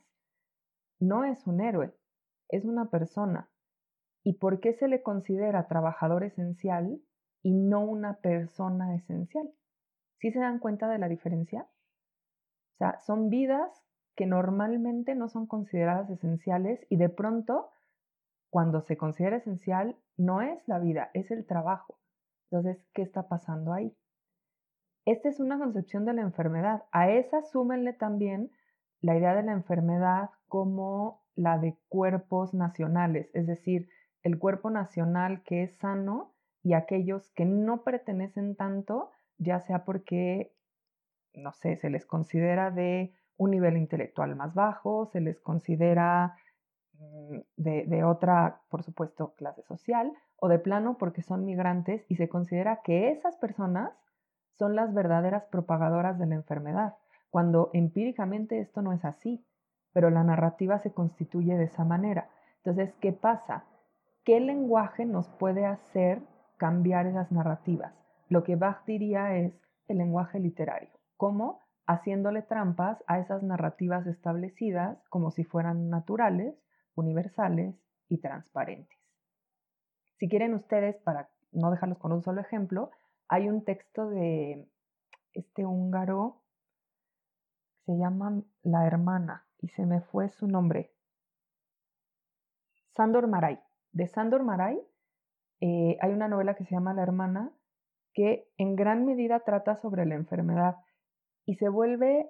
[1.00, 1.96] no es un héroe,
[2.50, 3.49] es una persona,
[4.30, 7.02] ¿Y por qué se le considera trabajador esencial
[7.42, 9.50] y no una persona esencial?
[10.20, 11.68] ¿Sí se dan cuenta de la diferencia?
[12.78, 13.72] sea, son vidas
[14.16, 17.72] que normalmente no son consideradas esenciales y de pronto,
[18.52, 21.98] cuando se considera esencial, no es la vida, es el trabajo.
[22.52, 23.98] Entonces, ¿qué está pasando ahí?
[25.06, 26.84] Esta es una concepción de la enfermedad.
[26.92, 28.52] A esa súmenle también
[29.02, 33.90] la idea de la enfermedad como la de cuerpos nacionales, es decir,
[34.24, 40.54] el cuerpo nacional que es sano y aquellos que no pertenecen tanto, ya sea porque,
[41.34, 46.36] no sé, se les considera de un nivel intelectual más bajo, se les considera
[46.94, 52.16] mm, de, de, otra, por supuesto, clase social, o de plano porque son migrantes y
[52.16, 53.92] se considera que esas personas
[54.58, 56.96] son las verdaderas propagadoras de la enfermedad,
[57.30, 59.46] cuando empíricamente esto no es así,
[59.94, 62.30] pero la narrativa se constituye de esa manera.
[62.58, 63.64] Entonces, ¿qué pasa?
[64.30, 66.22] ¿Qué lenguaje nos puede hacer
[66.58, 67.96] cambiar esas narrativas?
[68.28, 70.92] Lo que Bach diría es el lenguaje literario.
[71.18, 71.64] ¿Cómo?
[71.88, 76.54] Haciéndole trampas a esas narrativas establecidas como si fueran naturales,
[76.94, 77.74] universales
[78.08, 79.00] y transparentes.
[80.20, 82.92] Si quieren ustedes, para no dejarlos con un solo ejemplo,
[83.30, 84.70] hay un texto de
[85.34, 86.44] este húngaro,
[87.88, 90.94] se llama La hermana, y se me fue su nombre.
[92.92, 93.60] Sandor Maray.
[93.92, 94.80] De Sandor Maray
[95.62, 97.52] eh, hay una novela que se llama La hermana,
[98.14, 100.78] que en gran medida trata sobre la enfermedad
[101.46, 102.30] y se vuelve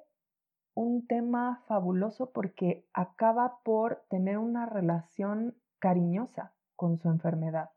[0.73, 7.69] un tema fabuloso porque acaba por tener una relación cariñosa con su enfermedad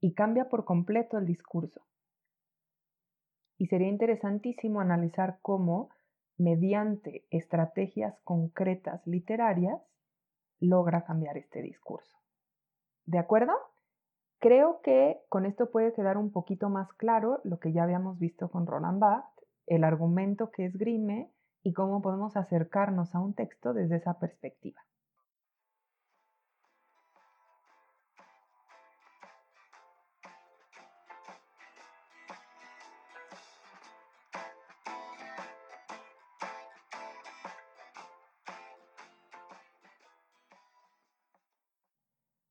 [0.00, 1.82] y cambia por completo el discurso.
[3.58, 5.90] Y sería interesantísimo analizar cómo,
[6.36, 9.80] mediante estrategias concretas literarias,
[10.60, 12.16] logra cambiar este discurso.
[13.08, 13.54] ¿De acuerdo?
[14.38, 18.50] Creo que con esto puede quedar un poquito más claro lo que ya habíamos visto
[18.50, 23.96] con Roland Barthes, el argumento que esgrime y cómo podemos acercarnos a un texto desde
[23.96, 24.82] esa perspectiva.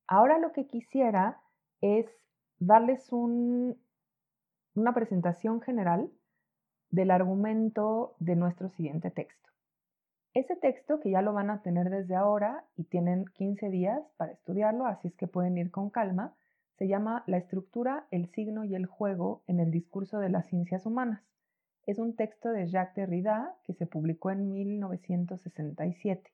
[0.08, 1.40] Ahora lo que quisiera
[1.82, 2.06] es
[2.58, 3.76] darles una
[4.94, 6.10] presentación general
[6.90, 9.50] del argumento de nuestro siguiente texto.
[10.32, 14.32] Ese texto, que ya lo van a tener desde ahora y tienen 15 días para
[14.32, 16.34] estudiarlo, así es que pueden ir con calma,
[16.78, 20.86] se llama La estructura, el signo y el juego en el discurso de las ciencias
[20.86, 21.22] humanas.
[21.86, 26.32] Es un texto de Jacques Derrida que se publicó en 1967.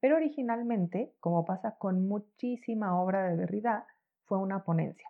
[0.00, 3.86] Pero originalmente, como pasa con muchísima obra de Derrida,
[4.24, 5.08] fue una ponencia.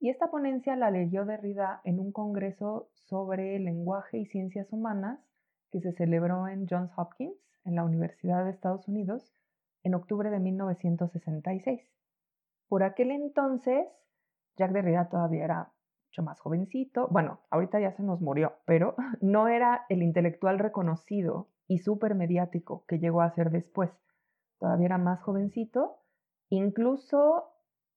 [0.00, 5.18] Y esta ponencia la leyó Derrida en un congreso sobre lenguaje y ciencias humanas
[5.72, 9.34] que se celebró en Johns Hopkins, en la Universidad de Estados Unidos,
[9.82, 11.82] en octubre de 1966.
[12.68, 13.86] Por aquel entonces,
[14.56, 15.72] Jacques Derrida todavía era
[16.06, 17.08] mucho más jovencito.
[17.10, 22.84] Bueno, ahorita ya se nos murió, pero no era el intelectual reconocido y súper mediático
[22.88, 23.90] que llegó a ser después.
[24.58, 25.98] Todavía era más jovencito.
[26.48, 27.52] Incluso,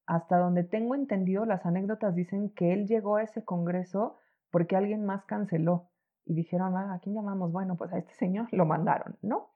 [0.05, 4.17] hasta donde tengo entendido, las anécdotas dicen que él llegó a ese congreso
[4.51, 5.89] porque alguien más canceló.
[6.25, 7.51] Y dijeron, ah, ¿a quién llamamos?
[7.51, 9.49] Bueno, pues a este señor lo mandaron, ¿no?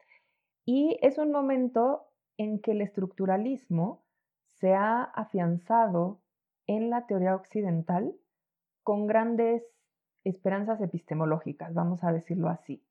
[0.66, 4.04] Y es un momento en que el estructuralismo
[4.56, 6.22] se ha afianzado
[6.66, 8.16] en la teoría occidental
[8.84, 9.64] con grandes
[10.24, 12.84] esperanzas epistemológicas, vamos a decirlo así.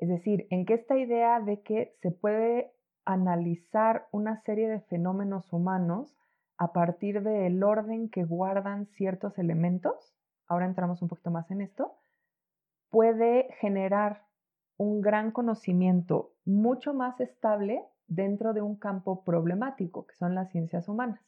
[0.00, 2.72] Es decir, en que esta idea de que se puede
[3.04, 6.16] analizar una serie de fenómenos humanos
[6.56, 10.14] a partir del orden que guardan ciertos elementos,
[10.46, 11.98] ahora entramos un poquito más en esto,
[12.88, 14.24] puede generar
[14.78, 20.88] un gran conocimiento mucho más estable dentro de un campo problemático, que son las ciencias
[20.88, 21.20] humanas.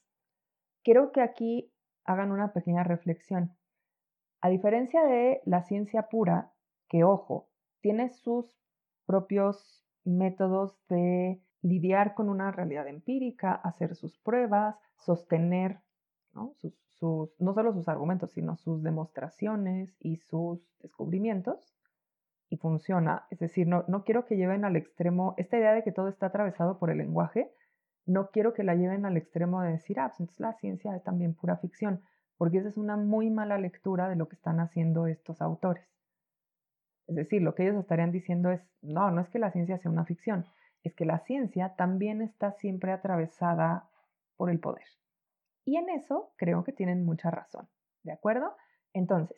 [0.82, 1.70] Quiero que aquí
[2.04, 3.54] hagan una pequeña reflexión.
[4.40, 6.52] A diferencia de la ciencia pura,
[6.88, 7.50] que ojo,
[7.82, 8.61] tiene sus
[9.06, 15.80] propios métodos de lidiar con una realidad empírica, hacer sus pruebas, sostener
[16.34, 16.54] ¿no?
[17.38, 21.74] no solo sus argumentos, sino sus demostraciones y sus descubrimientos.
[22.48, 23.26] Y funciona.
[23.30, 26.26] Es decir, no, no quiero que lleven al extremo esta idea de que todo está
[26.26, 27.50] atravesado por el lenguaje.
[28.04, 31.02] No quiero que la lleven al extremo de decir, ah, pues entonces la ciencia es
[31.02, 32.02] también pura ficción,
[32.36, 35.86] porque esa es una muy mala lectura de lo que están haciendo estos autores.
[37.06, 39.90] Es decir, lo que ellos estarían diciendo es, no, no es que la ciencia sea
[39.90, 40.46] una ficción,
[40.82, 43.88] es que la ciencia también está siempre atravesada
[44.36, 44.86] por el poder.
[45.64, 47.68] Y en eso creo que tienen mucha razón,
[48.02, 48.56] ¿de acuerdo?
[48.92, 49.36] Entonces,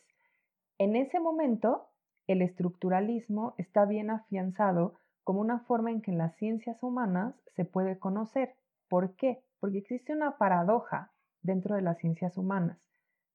[0.79, 1.91] en ese momento,
[2.27, 7.65] el estructuralismo está bien afianzado como una forma en que en las ciencias humanas se
[7.65, 8.57] puede conocer.
[8.89, 9.45] ¿Por qué?
[9.61, 11.12] Porque existe una paradoja
[11.43, 12.79] dentro de las ciencias humanas.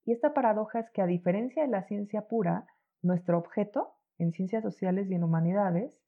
[0.04, 2.66] Y esta paradoja es que a diferencia de la ciencia pura,
[3.02, 5.98] nuestro objeto en ciencias sociales y en humanidades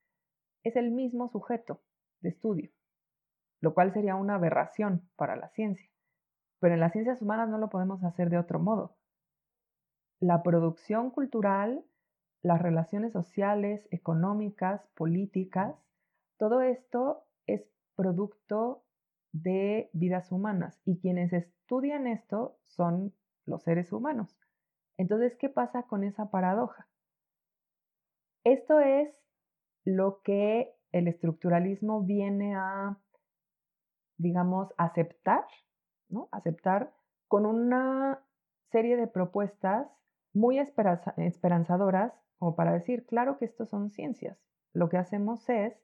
[0.65, 1.81] es el mismo sujeto
[2.21, 2.71] de estudio,
[3.61, 5.89] lo cual sería una aberración para la ciencia.
[6.61, 8.97] Pero en las ciencias humanas no lo podemos hacer de otro modo.
[10.21, 11.85] La producción cultural,
[12.43, 15.75] las relaciones sociales, económicas, políticas,
[16.37, 18.85] todo esto es producto
[19.33, 23.15] de vidas humanas y quienes estudian esto son
[23.47, 24.37] los seres humanos.
[24.99, 26.87] Entonces, ¿qué pasa con esa paradoja?
[28.45, 29.09] Esto es
[29.85, 32.99] lo que el estructuralismo viene a,
[34.19, 35.47] digamos, aceptar,
[36.09, 36.29] ¿no?
[36.33, 36.93] Aceptar
[37.29, 38.21] con una
[38.71, 39.87] serie de propuestas
[40.35, 44.39] muy esperanzadoras, como para decir, claro que estos son ciencias.
[44.73, 45.75] Lo que hacemos es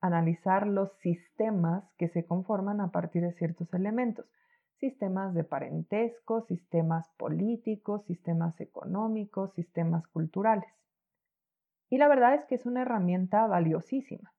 [0.00, 4.26] analizar los sistemas que se conforman a partir de ciertos elementos.
[4.76, 10.68] Sistemas de parentesco, sistemas políticos, sistemas económicos, sistemas culturales.
[11.94, 14.34] Y la verdad es que es una herramienta valiosísima.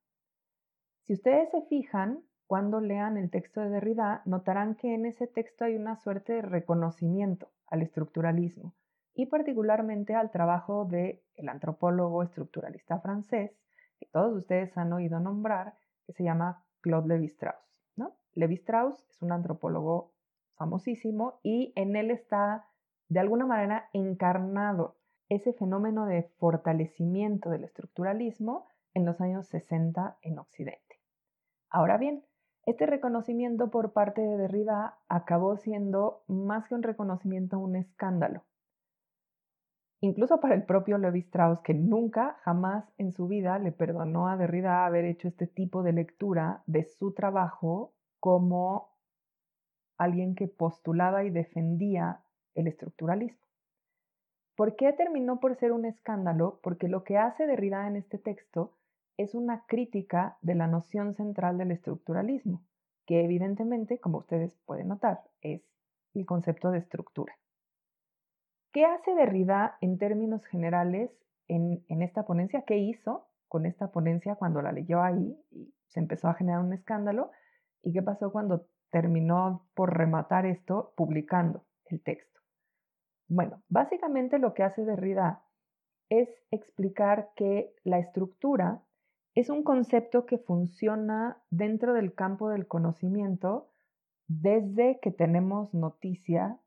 [1.06, 5.64] Si ustedes se fijan, cuando lean el texto de Derrida, notarán que en ese texto
[5.64, 8.76] hay una suerte de reconocimiento al estructuralismo
[9.14, 13.58] y particularmente al trabajo del el antropólogo estructuralista francés
[14.02, 15.76] que todos ustedes han oído nombrar,
[16.06, 17.86] que se llama Claude Lévi-Strauss.
[17.96, 18.18] ¿no?
[18.34, 20.12] Lévi-Strauss es un antropólogo
[20.58, 22.68] famosísimo y en él está
[23.08, 24.98] de alguna manera encarnado
[25.30, 31.00] ese fenómeno de fortalecimiento del estructuralismo en los años 60 en Occidente.
[31.70, 32.24] Ahora bien,
[32.66, 38.44] este reconocimiento por parte de Derrida acabó siendo más que un reconocimiento, un escándalo
[40.06, 44.38] incluso para el propio Levi Strauss, que nunca, jamás en su vida le perdonó a
[44.38, 48.94] Derrida haber hecho este tipo de lectura de su trabajo como
[49.98, 52.22] alguien que postulaba y defendía
[52.54, 53.45] el estructuralismo.
[54.56, 56.60] ¿Por qué terminó por ser un escándalo?
[56.64, 58.72] Porque lo que hace Derrida en este texto
[59.18, 62.64] es una crítica de la noción central del estructuralismo,
[63.06, 65.62] que evidentemente, como ustedes pueden notar, es
[66.14, 67.34] el concepto de estructura.
[68.72, 71.12] ¿Qué hace Derrida en términos generales
[71.48, 72.64] en, esta ponencia?
[72.64, 76.74] ¿Qué hizo con esta ponencia cuando la leyó ahí y se empezó a generar un
[76.74, 77.32] escándalo?
[77.84, 82.35] ¿Y qué pasó cuando terminó por rematar esto publicando el texto?
[83.28, 85.44] Bueno, básicamente lo que hace Derrida
[86.10, 88.84] es explicar que la estructura
[89.34, 93.70] es un concepto que funciona dentro del campo del conocimiento
[94.28, 96.60] desde que tenemos noticia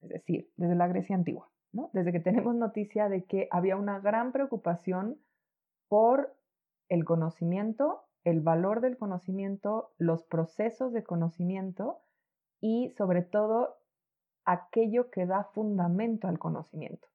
[0.00, 1.90] es decir, desde la Grecia antigua, ¿no?
[1.92, 5.20] desde que tenemos noticia de que había una gran preocupación
[5.88, 6.34] por
[6.88, 11.98] el conocimiento, el valor del conocimiento, los procesos de conocimiento
[12.60, 13.76] y sobre todo
[14.52, 17.08] aquello que da fundamento al conocimiento.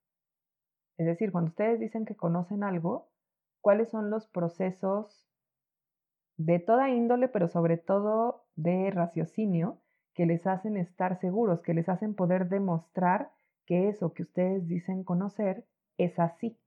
[0.98, 3.10] Es decir, cuando ustedes dicen que conocen algo,
[3.62, 5.28] ¿cuáles son los procesos
[6.38, 9.82] de toda índole, pero sobre todo de raciocinio,
[10.14, 13.32] que les hacen estar seguros, que les hacen poder demostrar
[13.66, 15.66] que eso que ustedes dicen conocer
[15.98, 16.58] es así.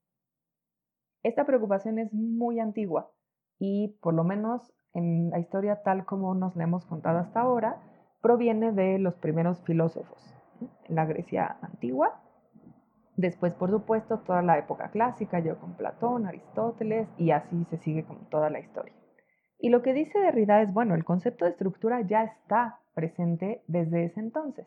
[1.22, 3.10] Esta preocupación es muy antigua
[3.58, 7.80] y por lo menos en la historia tal como nos la hemos contado hasta ahora,
[8.20, 10.34] proviene de los primeros filósofos,
[10.88, 12.20] la Grecia antigua.
[13.16, 18.04] Después, por supuesto, toda la época clásica, yo con Platón, Aristóteles, y así se sigue
[18.04, 18.94] con toda la historia.
[19.58, 24.04] Y lo que dice Derrida es, bueno, el concepto de estructura ya está presente desde
[24.04, 24.66] ese entonces,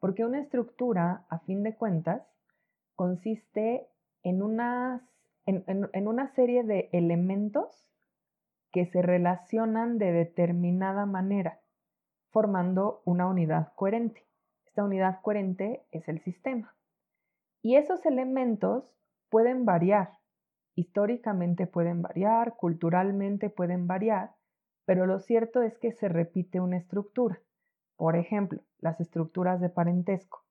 [0.00, 2.22] porque una estructura, a fin de cuentas,
[2.96, 3.86] consiste
[4.24, 5.00] en, unas,
[5.46, 7.88] en, una serie de elementos
[8.72, 11.60] que se relacionan de determinada manera,
[12.30, 14.26] formando una unidad coherente.
[14.76, 16.76] Esta unidad coherente es el sistema.
[17.62, 18.84] Y esos elementos
[19.30, 20.18] pueden variar,
[20.74, 24.34] históricamente pueden variar, culturalmente pueden variar,
[24.84, 27.40] pero lo cierto es que se repite una estructura.
[27.96, 30.44] Por ejemplo, las estructuras de parentesco.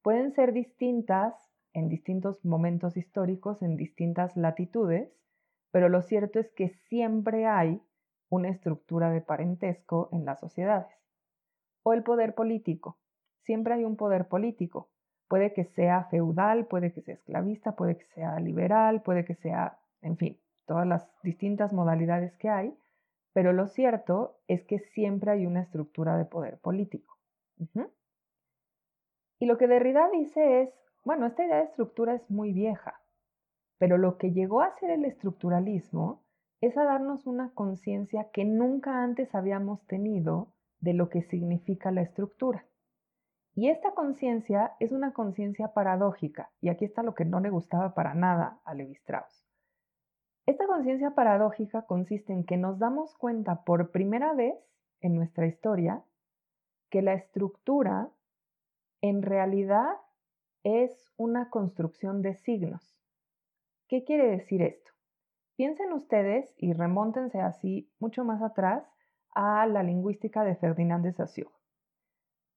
[0.00, 1.34] Pueden ser distintas
[1.72, 5.12] en distintos momentos históricos, en distintas latitudes,
[5.72, 7.82] pero lo cierto es que siempre hay
[8.28, 10.94] una estructura de parentesco en las sociedades.
[11.82, 12.99] O el poder político.
[13.44, 14.90] Siempre hay un poder político.
[15.28, 19.78] Puede que sea feudal, puede que sea esclavista, puede que sea liberal, puede que sea,
[20.02, 22.76] en fin, todas las distintas modalidades que hay,
[23.32, 27.16] pero lo cierto es que siempre hay una estructura de poder político.
[29.40, 30.70] Y lo que Derrida dice es,
[31.04, 33.00] bueno, esta idea de estructura es muy vieja,
[33.78, 36.22] Pero lo que llegó a hacer el estructuralismo
[36.60, 42.02] es a darnos una conciencia que nunca antes habíamos tenido de lo que significa la
[42.02, 42.66] estructura.
[43.54, 47.94] Y esta conciencia es una conciencia paradójica, y aquí está lo que no le gustaba
[47.94, 49.44] para nada a Levi Strauss.
[50.46, 54.56] Esta conciencia paradójica consiste en que nos damos cuenta por primera vez
[55.00, 56.02] en nuestra historia
[56.90, 58.10] que la estructura
[59.00, 59.94] en realidad
[60.62, 62.96] es una construcción de signos.
[63.88, 64.90] ¿Qué quiere decir esto?
[65.56, 68.84] Piensen ustedes y remóntense así mucho más atrás
[69.34, 71.59] a la lingüística de Ferdinand de Saussure.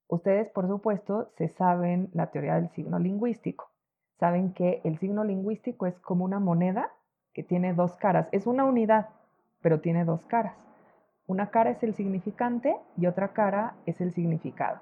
[0.07, 3.71] Ustedes, por supuesto, se saben la teoría del signo lingüístico.
[4.19, 6.91] Saben que el signo lingüístico es como una moneda
[7.33, 8.27] que tiene dos caras.
[8.31, 9.09] Es una unidad,
[9.61, 10.55] pero tiene dos caras.
[11.25, 14.81] Una cara es el significante y otra cara es el significado.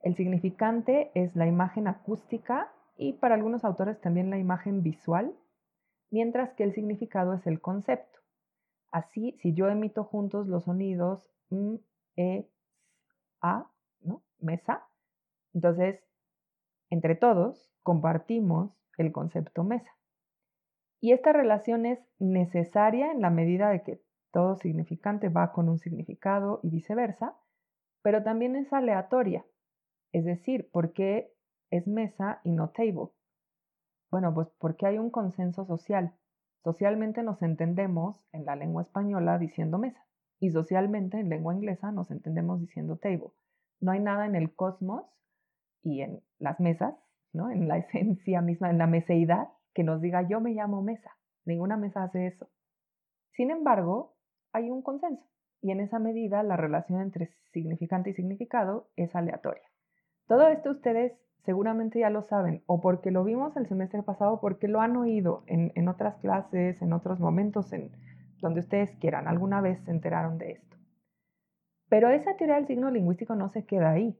[0.00, 5.34] El significante es la imagen acústica y para algunos autores también la imagen visual,
[6.10, 8.18] mientras que el significado es el concepto.
[8.90, 11.80] Así, si yo emito juntos los sonidos m,
[12.16, 12.48] e,
[13.40, 13.70] a.
[14.42, 14.86] mesa,
[15.52, 16.00] entonces
[16.90, 19.90] entre todos compartimos el concepto mesa.
[21.00, 25.78] Y esta relación es necesaria en la medida de que todo significante va con un
[25.78, 27.36] significado y viceversa,
[28.02, 29.44] pero también es aleatoria.
[30.12, 31.32] Es decir, ¿por qué
[31.70, 33.08] es mesa y no table?
[34.10, 36.12] Bueno, pues porque hay un consenso social.
[36.62, 40.04] Socialmente nos entendemos en la lengua española diciendo mesa
[40.40, 43.30] y socialmente en lengua inglesa nos entendemos diciendo table.
[43.80, 45.04] No hay nada en el cosmos
[45.82, 46.94] y en las mesas,
[47.32, 47.50] ¿no?
[47.50, 51.16] en la esencia misma, en la meseidad, que nos diga yo me llamo mesa.
[51.44, 52.48] Ninguna mesa hace eso.
[53.32, 54.16] Sin embargo,
[54.52, 55.24] hay un consenso
[55.62, 59.62] y en esa medida la relación entre significante y significado es aleatoria.
[60.26, 61.12] Todo esto ustedes
[61.44, 65.42] seguramente ya lo saben o porque lo vimos el semestre pasado porque lo han oído
[65.46, 67.90] en, en otras clases, en otros momentos, en
[68.40, 69.28] donde ustedes quieran.
[69.28, 70.76] Alguna vez se enteraron de esto.
[71.90, 74.16] Pero esa teoría del signo lingüístico no se queda ahí.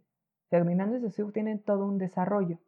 [0.50, 2.58] Ferdinand de Saussure tiene todo un desarrollo.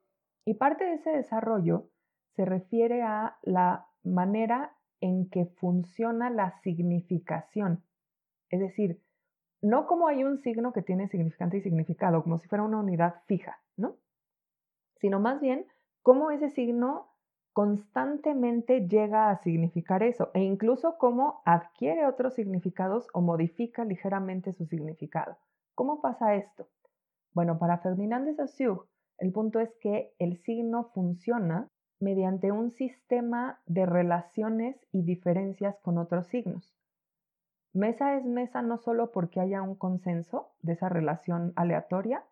[0.46, 1.90] Y parte de ese desarrollo
[2.36, 7.82] se refiere a la manera en que funciona la significación.
[8.48, 9.02] Es decir,
[9.60, 13.22] no como hay un signo que tiene significante y significado, como si fuera una unidad
[13.26, 13.96] fija, ¿no?
[15.00, 15.66] Sino más bien
[16.02, 17.11] cómo ese signo
[17.52, 24.66] constantemente llega a significar eso e incluso cómo adquiere otros significados o modifica ligeramente su
[24.66, 25.36] significado.
[25.74, 26.68] ¿Cómo pasa esto?
[27.34, 28.88] Bueno, para Ferdinand de Saussure,
[29.18, 31.68] el punto es que el signo funciona
[32.00, 36.74] mediante un sistema de relaciones y diferencias con otros signos.
[37.74, 42.24] Mesa es mesa no solo porque haya un consenso de esa relación aleatoria,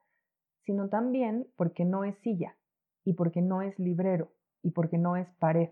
[0.65, 2.57] sino también porque no es silla
[3.05, 4.33] y porque no es librero
[4.63, 5.71] y porque no es pared.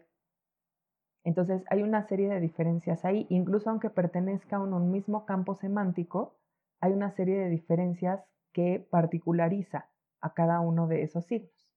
[1.24, 6.36] Entonces hay una serie de diferencias ahí, incluso aunque pertenezca a un mismo campo semántico,
[6.80, 11.70] hay una serie de diferencias que particulariza a cada uno de esos signos.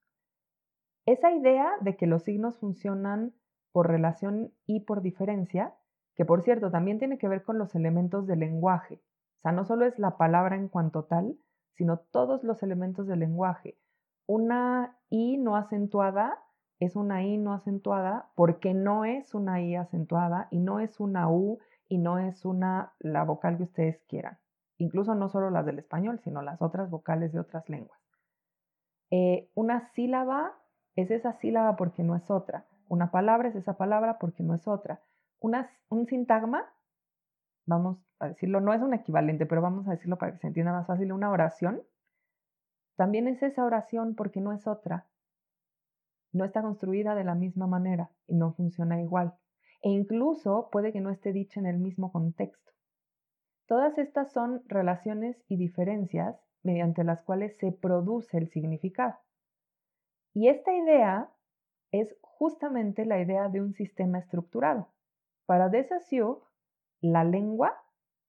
[1.06, 3.34] Esa idea de que los signos funcionan
[3.72, 5.76] por relación y por diferencia,
[6.16, 9.02] que por cierto también tiene que ver con los elementos del lenguaje.
[9.40, 11.38] O sea, no solo es la palabra en cuanto tal,
[11.74, 13.78] sino todos los elementos del lenguaje.
[14.28, 16.38] Una I no acentuada
[16.82, 21.30] es una I no acentuada porque no es una I acentuada y no es una
[21.30, 24.40] U y no es una la vocal que ustedes quieran.
[24.78, 28.00] Incluso no solo las del español, sino las otras vocales de otras lenguas.
[29.12, 30.58] Eh, una sílaba
[30.96, 32.66] es esa sílaba porque no es otra.
[32.88, 35.02] Una palabra es esa palabra porque no es otra.
[35.40, 36.66] un sintagma,
[37.68, 40.72] vamos a decirlo, no es un equivalente, pero vamos a decirlo para que se entienda
[40.72, 41.84] más fácil, una oración,
[42.96, 45.06] también es esa oración porque no es otra.
[46.34, 49.34] No está construida de la misma manera y no funciona igual.
[49.82, 52.72] E incluso puede que no esté dicha en el mismo contexto.
[53.68, 59.18] Todas estas son relaciones y diferencias mediante las cuales se produce el significado.
[60.34, 61.30] Y esta idea
[61.92, 64.90] es justamente la idea de un sistema estructurado.
[65.46, 65.88] Para de
[67.02, 67.76] la lengua,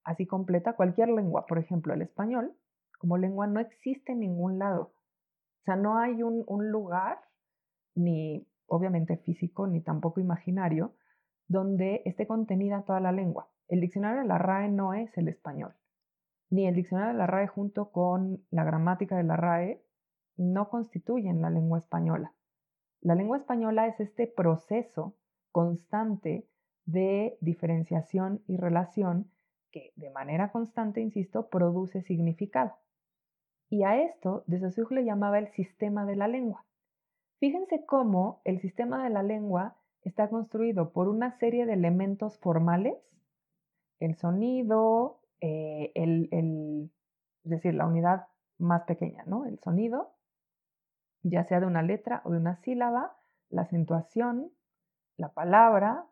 [0.03, 2.55] así completa, cualquier lengua, por ejemplo el español,
[2.99, 4.93] como lengua no existe en ningún lado.
[5.61, 7.19] O sea, no hay un, un lugar,
[7.95, 10.93] ni obviamente físico, ni tampoco imaginario,
[11.47, 13.49] donde esté contenida toda la lengua.
[13.67, 15.73] El diccionario de la RAE no es el español,
[16.49, 19.83] ni el diccionario de la RAE junto con la gramática de la RAE
[20.37, 22.33] no constituyen la lengua española.
[23.01, 25.15] La lengua española es este proceso
[25.51, 26.47] constante
[26.85, 29.31] de diferenciación y relación
[29.71, 32.75] que de manera constante, insisto, produce significado.
[33.69, 36.65] Y a esto de Saussure le llamaba el sistema de la lengua.
[37.43, 42.95] Fíjense cómo el sistema de la lengua está construido por una serie de elementos formales,
[43.99, 46.89] el sonido, eh, el,
[47.43, 48.27] es decir, la unidad
[48.59, 49.43] más pequeña, ¿no?
[49.45, 50.13] El sonido,
[51.21, 53.17] ya sea de una letra o de una sílaba,
[53.49, 54.49] la acentuación,
[55.17, 56.05] la palabra,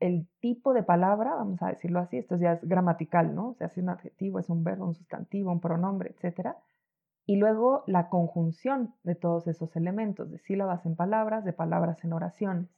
[0.00, 3.50] el tipo de palabra, vamos a decirlo así, esto ya es gramatical, ¿no?
[3.50, 6.56] O sea, si es un adjetivo, es un verbo, un sustantivo, un pronombre, etc.
[7.26, 12.12] Y luego la conjunción de todos esos elementos, de sílabas en palabras, de palabras en
[12.12, 12.68] oraciones.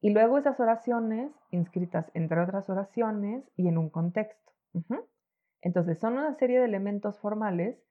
[0.00, 4.52] Y luego esas oraciones inscritas entre otras oraciones y en un contexto.
[5.60, 7.82] Entonces, son una serie de elementos formales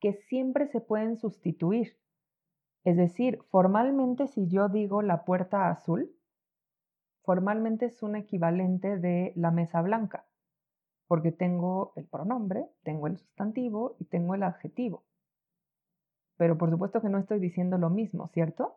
[0.00, 1.96] que siempre se pueden sustituir.
[2.84, 6.14] Es decir, formalmente si yo digo la puerta azul,
[7.22, 10.26] formalmente es un equivalente de la mesa blanca,
[11.06, 15.04] porque tengo el pronombre, tengo el sustantivo y tengo el adjetivo.
[16.36, 18.76] Pero por supuesto que no estoy diciendo lo mismo, ¿cierto?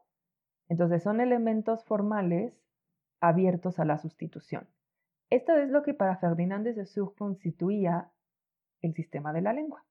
[0.70, 2.54] Entonces son elementos formales
[3.20, 4.68] abiertos a la sustitución.
[5.30, 8.12] Esto es lo que para Ferdinand de Saussure constituía
[8.82, 9.84] el sistema de la lengua.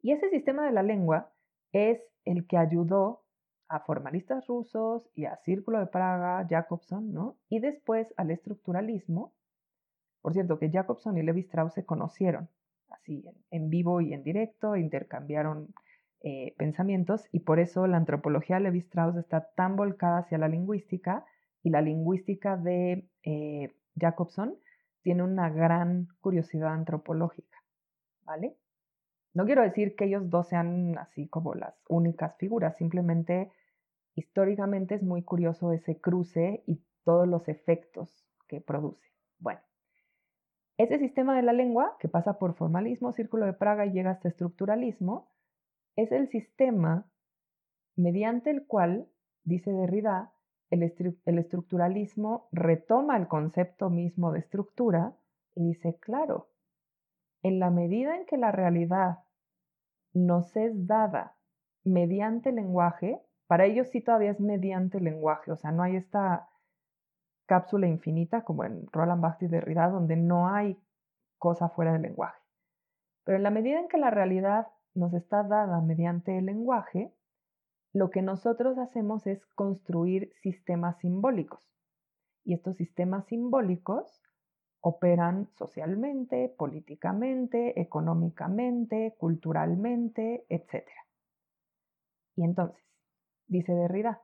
[0.00, 1.32] Y ese sistema de la lengua
[1.72, 3.24] es el que ayudó
[3.68, 7.36] a formalistas rusos y a Círculo de Praga, Jacobson, ¿no?
[7.48, 9.34] Y después al estructuralismo.
[10.22, 12.48] Por cierto, que Jacobson y Levi Strauss se conocieron
[12.88, 15.74] así en, vivo y en directo, intercambiaron
[16.22, 20.48] eh, pensamientos y por eso la antropología de Levi Strauss está tan volcada hacia la
[20.48, 21.24] lingüística
[21.62, 24.56] y la lingüística de eh, Jacobson
[25.02, 27.58] tiene una gran curiosidad antropológica,
[28.24, 28.56] ¿vale?
[29.32, 33.52] No quiero decir que ellos dos sean así como las únicas figuras, simplemente
[34.16, 39.06] históricamente es muy curioso ese cruce y todos los efectos que produce.
[39.38, 39.60] Bueno,
[40.78, 44.28] ese sistema de la lengua, que pasa por formalismo, círculo de Praga y llega hasta
[44.28, 45.28] estructuralismo,
[45.98, 47.10] es el sistema
[47.96, 49.08] mediante el cual,
[49.42, 50.32] dice Derrida,
[50.70, 55.16] el, estructuralismo retoma el concepto mismo de estructura
[55.56, 56.50] y dice, claro,
[57.42, 59.24] en la medida en que la realidad
[60.12, 61.36] nos es dada
[61.82, 65.96] mediante el lenguaje, para ellos sí todavía es mediante el lenguaje, o sea, no hay
[65.96, 66.48] esta
[67.46, 70.80] cápsula infinita como en Roland Barthes y Derrida, donde no hay
[71.38, 72.38] cosa fuera del lenguaje.
[73.24, 74.68] Pero en la medida en que la realidad
[74.98, 77.12] nos está dada mediante el lenguaje,
[77.92, 81.60] lo que nosotros hacemos es construir sistemas simbólicos.
[82.44, 84.22] Y estos sistemas simbólicos
[84.80, 90.86] operan socialmente, políticamente, económicamente, culturalmente, etc.
[92.36, 92.82] Y entonces,
[93.46, 94.22] dice Derrida,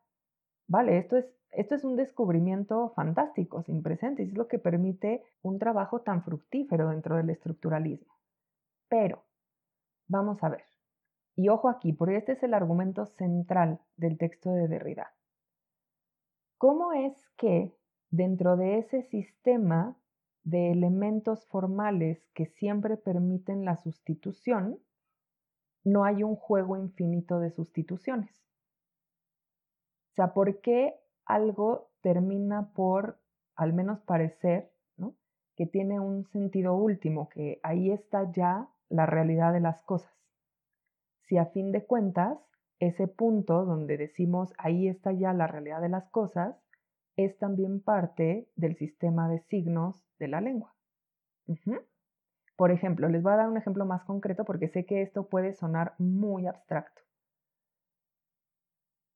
[0.68, 5.58] vale, esto es, esto es un descubrimiento fantástico, sin precedentes, es lo que permite un
[5.58, 8.14] trabajo tan fructífero dentro del estructuralismo.
[8.88, 9.24] Pero,
[10.06, 10.64] vamos a ver,
[11.36, 15.14] y ojo aquí, porque este es el argumento central del texto de Derrida.
[16.58, 17.76] ¿Cómo es que
[18.10, 19.96] dentro de ese sistema
[20.44, 24.78] de elementos formales que siempre permiten la sustitución,
[25.84, 28.30] no hay un juego infinito de sustituciones.
[30.12, 30.94] O sea, ¿por qué
[31.24, 33.18] algo termina por,
[33.56, 34.70] al menos parecer,
[35.56, 40.12] que tiene un sentido último, que ahí está ya la realidad de las cosas?
[41.22, 42.38] Si a fin de cuentas,
[42.78, 46.56] ese punto donde decimos ahí está ya la realidad de las cosas,
[47.16, 50.74] es también parte del sistema de signos de la lengua.
[52.56, 55.52] Por ejemplo, les voy a dar un ejemplo más concreto porque sé que esto puede
[55.52, 57.02] sonar muy abstracto.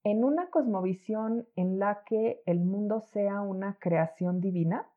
[0.05, 4.89] En una cosmovisión en la que el mundo sea una creación divina,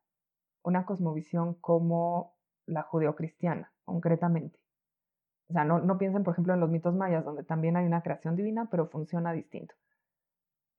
[0.62, 2.34] una cosmovisión como
[2.66, 4.58] la judeocristiana, concretamente.
[5.48, 8.02] O sea, no, no piensen, por ejemplo, en los mitos mayas, donde también hay una
[8.02, 9.74] creación divina, pero funciona distinto.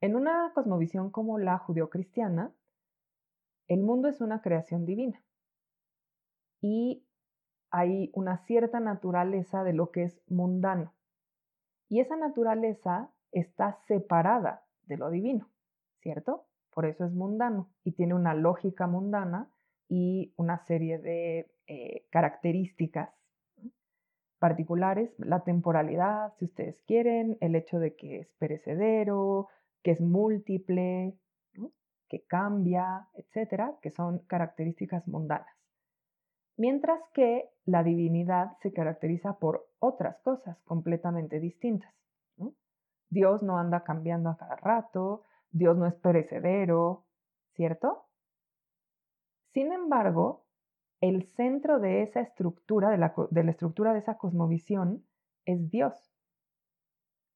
[0.01, 2.51] En una cosmovisión como la judeocristiana,
[3.67, 5.23] el mundo es una creación divina
[6.59, 7.05] y
[7.71, 10.93] hay una cierta naturaleza de lo que es mundano.
[11.87, 15.49] Y esa naturaleza está separada de lo divino,
[16.01, 16.47] ¿cierto?
[16.71, 19.49] Por eso es mundano y tiene una lógica mundana
[19.87, 23.09] y una serie de eh, características
[24.39, 29.47] particulares, la temporalidad, si ustedes quieren, el hecho de que es perecedero,
[29.83, 31.17] que es múltiple,
[32.09, 35.47] que cambia, etcétera, que son características mundanas.
[36.57, 41.93] Mientras que la divinidad se caracteriza por otras cosas completamente distintas.
[43.09, 47.05] Dios no anda cambiando a cada rato, Dios no es perecedero,
[47.53, 48.05] ¿cierto?
[49.53, 50.45] Sin embargo,
[51.01, 55.05] el centro de esa estructura, de la, estructura de esa cosmovisión,
[55.45, 55.93] es Dios.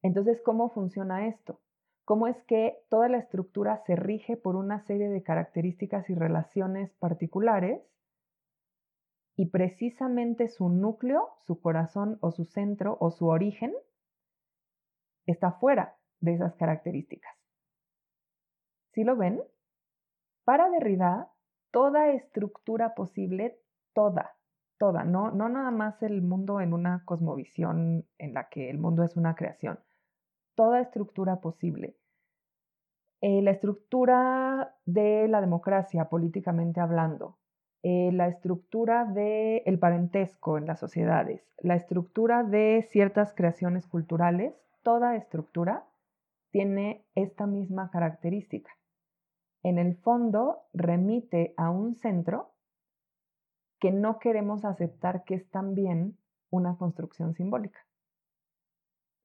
[0.01, 1.61] Entonces, ¿cómo funciona esto?
[2.07, 6.93] cómo es que toda la estructura se rige por una serie de características y relaciones
[6.99, 7.81] particulares
[9.35, 13.73] y precisamente su núcleo, su corazón o su centro o su origen
[15.25, 17.35] está fuera de esas características.
[18.93, 19.43] ¿Sí lo ven?
[20.45, 21.29] Para Derrida,
[21.77, 23.59] toda estructura posible,
[23.93, 24.35] toda,
[24.79, 29.03] toda, no, no nada más el mundo en una cosmovisión en la que el mundo
[29.03, 29.77] es una creación,
[30.55, 31.95] toda estructura posible.
[33.21, 37.37] Eh, la estructura de la democracia, políticamente hablando,
[37.83, 45.15] eh, la estructura del parentesco en las sociedades, la estructura de ciertas creaciones culturales, toda
[45.15, 45.85] estructura
[46.49, 48.71] tiene esta misma característica.
[49.67, 52.53] En el fondo remite a un centro
[53.81, 56.17] que no queremos aceptar que es también
[56.49, 57.77] una construcción simbólica.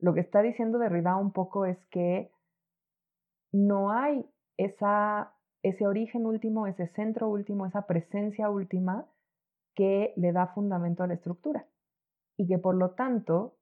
[0.00, 2.32] Lo que está diciendo Derrida un poco es que
[3.52, 5.32] no hay esa,
[5.62, 9.06] ese origen último, ese centro último, esa presencia última
[9.76, 11.66] que le da fundamento a la estructura.
[12.36, 13.54] Y que por lo tanto,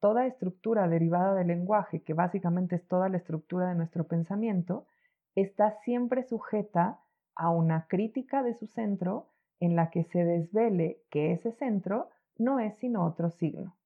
[0.00, 4.86] toda estructura derivada del lenguaje, que básicamente es toda la estructura de nuestro pensamiento,
[5.34, 7.00] está siempre sujeta
[7.34, 9.28] a una crítica de su centro
[9.60, 13.76] en la que se desvele que ese centro no es sino otro signo.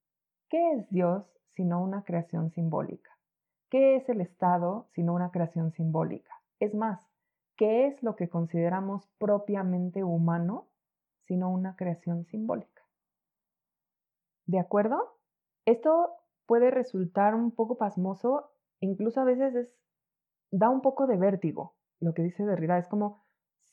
[0.49, 3.11] ¿Qué es Dios sino una creación simbólica.
[3.71, 6.43] ¿Qué es el Estado sino una creación simbólica?
[6.61, 7.01] Es más,
[7.57, 10.69] ¿qué es lo que consideramos propiamente humano
[11.23, 12.83] sino una creación simbólica?
[14.47, 15.17] ¿De acuerdo?
[15.65, 16.11] Esto
[16.47, 19.69] puede resultar un poco pasmoso, incluso a veces es,
[20.57, 21.75] da un poco de vértigo.
[22.01, 23.25] Lo que dice Derrida es como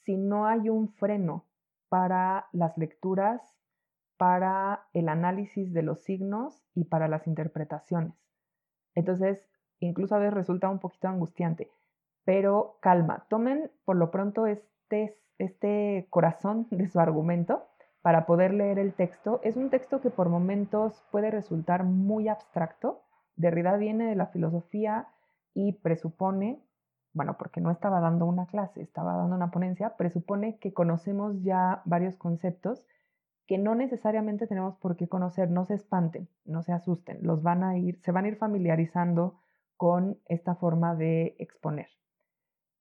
[0.04, 1.46] si no hay un freno
[1.90, 3.42] para las lecturas
[4.18, 8.14] para el análisis de los signos y para las interpretaciones.
[8.96, 9.48] Entonces,
[9.80, 11.72] incluso a veces resulta un poquito angustiante,
[12.24, 17.68] pero calma, tomen por lo pronto este, este corazón de su argumento
[18.02, 19.40] para poder leer el texto.
[19.44, 23.04] Es un texto que por momentos puede resultar muy abstracto.
[23.36, 25.08] Derrida viene de la filosofía
[25.54, 26.64] y presupone,
[27.14, 31.82] bueno, porque no estaba dando una clase, estaba dando una ponencia, presupone que conocemos ya
[31.86, 32.86] varios conceptos
[33.48, 37.64] que no necesariamente tenemos por qué conocer, no se espanten, no se asusten, los van
[37.64, 39.42] a ir, se van a ir familiarizando
[39.76, 41.90] con esta forma de exponer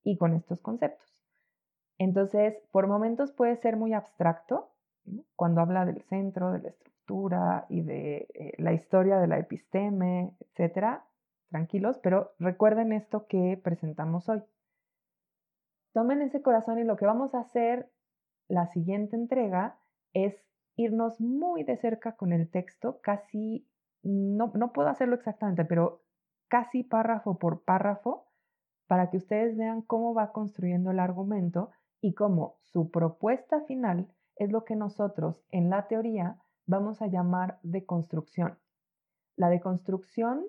[0.05, 1.25] y con estos conceptos.
[1.99, 4.71] Entonces, por momentos puede ser muy abstracto
[5.35, 10.35] cuando habla del centro, de la estructura y de eh, la historia de la episteme,
[10.41, 11.05] etcétera.
[11.51, 14.43] Tranquilos, pero recuerden esto que presentamos hoy.
[15.93, 17.91] Tomen ese corazón y lo que vamos a hacer
[18.49, 19.77] la siguiente entrega
[20.13, 20.47] es
[20.77, 23.69] irnos muy de cerca con el texto, casi,
[24.03, 26.03] no, no puedo hacerlo exactamente, pero
[26.49, 28.29] casi párrafo por párrafo,
[28.87, 31.71] para que ustedes vean cómo va construyendo el argumento
[32.01, 37.59] y cómo su propuesta final es lo que nosotros en la teoría vamos a llamar
[37.63, 38.59] deconstrucción.
[39.37, 40.45] La deconstrucción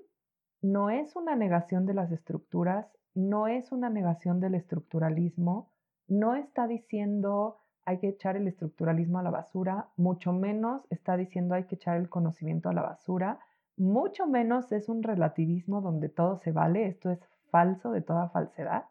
[0.62, 5.72] no es una negación de las estructuras, no es una negación del estructuralismo,
[6.07, 11.55] no está diciendo hay que echar el estructuralismo a la basura, mucho menos está diciendo
[11.55, 13.39] hay que echar el conocimiento a la basura,
[13.76, 18.86] mucho menos es un relativismo donde todo se vale, esto es falso de toda falsedad.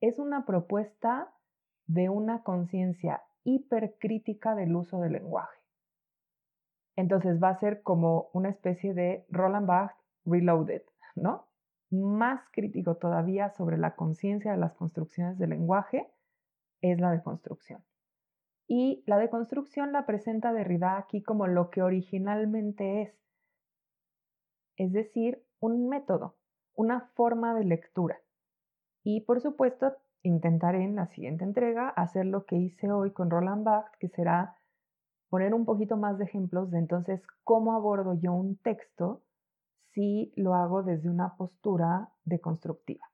[0.00, 1.32] Es una propuesta
[1.86, 5.58] de una conciencia hipercrítica del uso del lenguaje.
[6.96, 10.82] Entonces va a ser como una especie de Roland Barthes Reloaded,
[11.14, 11.46] ¿no?
[11.90, 16.08] Más crítico todavía sobre la conciencia de las construcciones del lenguaje
[16.80, 17.82] es la deconstrucción.
[18.66, 23.14] Y la deconstrucción la presenta Derrida aquí como lo que originalmente es,
[24.76, 26.36] es decir, un método,
[26.74, 28.18] una forma de lectura.
[29.04, 33.64] Y por supuesto, intentaré en la siguiente entrega hacer lo que hice hoy con Roland
[33.64, 34.56] Barthes, que será
[35.28, 39.22] poner un poquito más de ejemplos de entonces cómo abordo yo un texto
[39.92, 43.10] si lo hago desde una postura deconstructiva.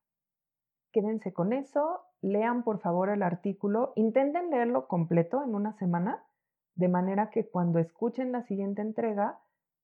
[0.93, 6.25] Quédense con eso lean por favor el artículo, intenten leerlo completo en una semana,
[6.75, 9.39] de manera que cuando escuchen la siguiente entrega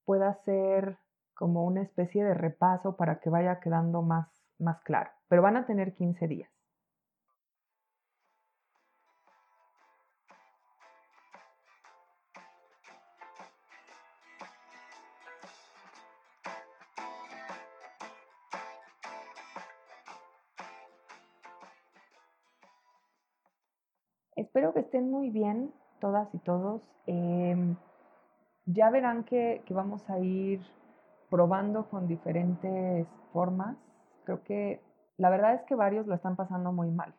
[0.05, 0.97] pueda ser
[1.33, 4.27] como una especie de repaso para que vaya quedando más,
[4.57, 5.11] más claro.
[5.27, 6.54] Pero van a tener 15 días.
[24.55, 26.81] Espero que estén muy bien todas y todos.
[27.07, 27.75] Em,
[28.65, 30.61] ya verán que, que, vamos a ir
[31.29, 33.75] probando con diferentes formas.
[34.23, 34.81] Creo que
[35.17, 37.13] la verdad es que varios lo están pasando muy mal.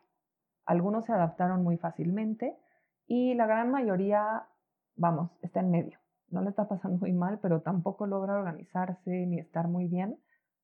[0.65, 2.57] Algunos se adaptaron muy fácilmente
[3.05, 4.47] y la gran mayoría,
[4.95, 5.99] vamos, está en medio.
[6.29, 10.19] No le está pasando muy mal, pero tampoco logra organizarse ni estar muy bien.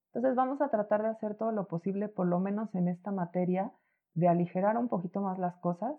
[0.07, 3.71] Entonces vamos a tratar de hacer todo lo posible, por lo menos en esta materia,
[4.15, 5.93] de aligerar un poquito más las cosas,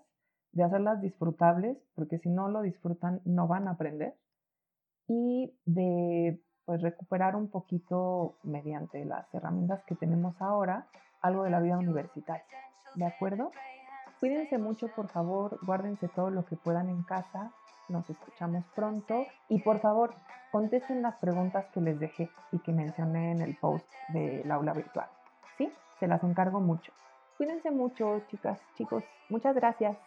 [0.54, 4.14] de hacerlas disfrutables, porque si no lo disfrutan no van a aprender,
[5.06, 10.86] y de pues, recuperar un poquito mediante las herramientas que tenemos ahora
[11.20, 12.44] algo de la vida universitaria.
[12.94, 13.50] ¿De acuerdo?
[14.20, 17.52] Cuídense mucho, por favor, guárdense todo lo que puedan en casa.
[17.88, 20.14] Nos escuchamos pronto y por favor,
[20.52, 25.08] contesten las preguntas que les dejé y que mencioné en el post del aula virtual.
[25.58, 25.70] ¿Sí?
[26.00, 26.92] Se las encargo mucho.
[27.36, 29.04] Cuídense mucho, chicas, chicos.
[29.28, 29.98] Muchas gracias.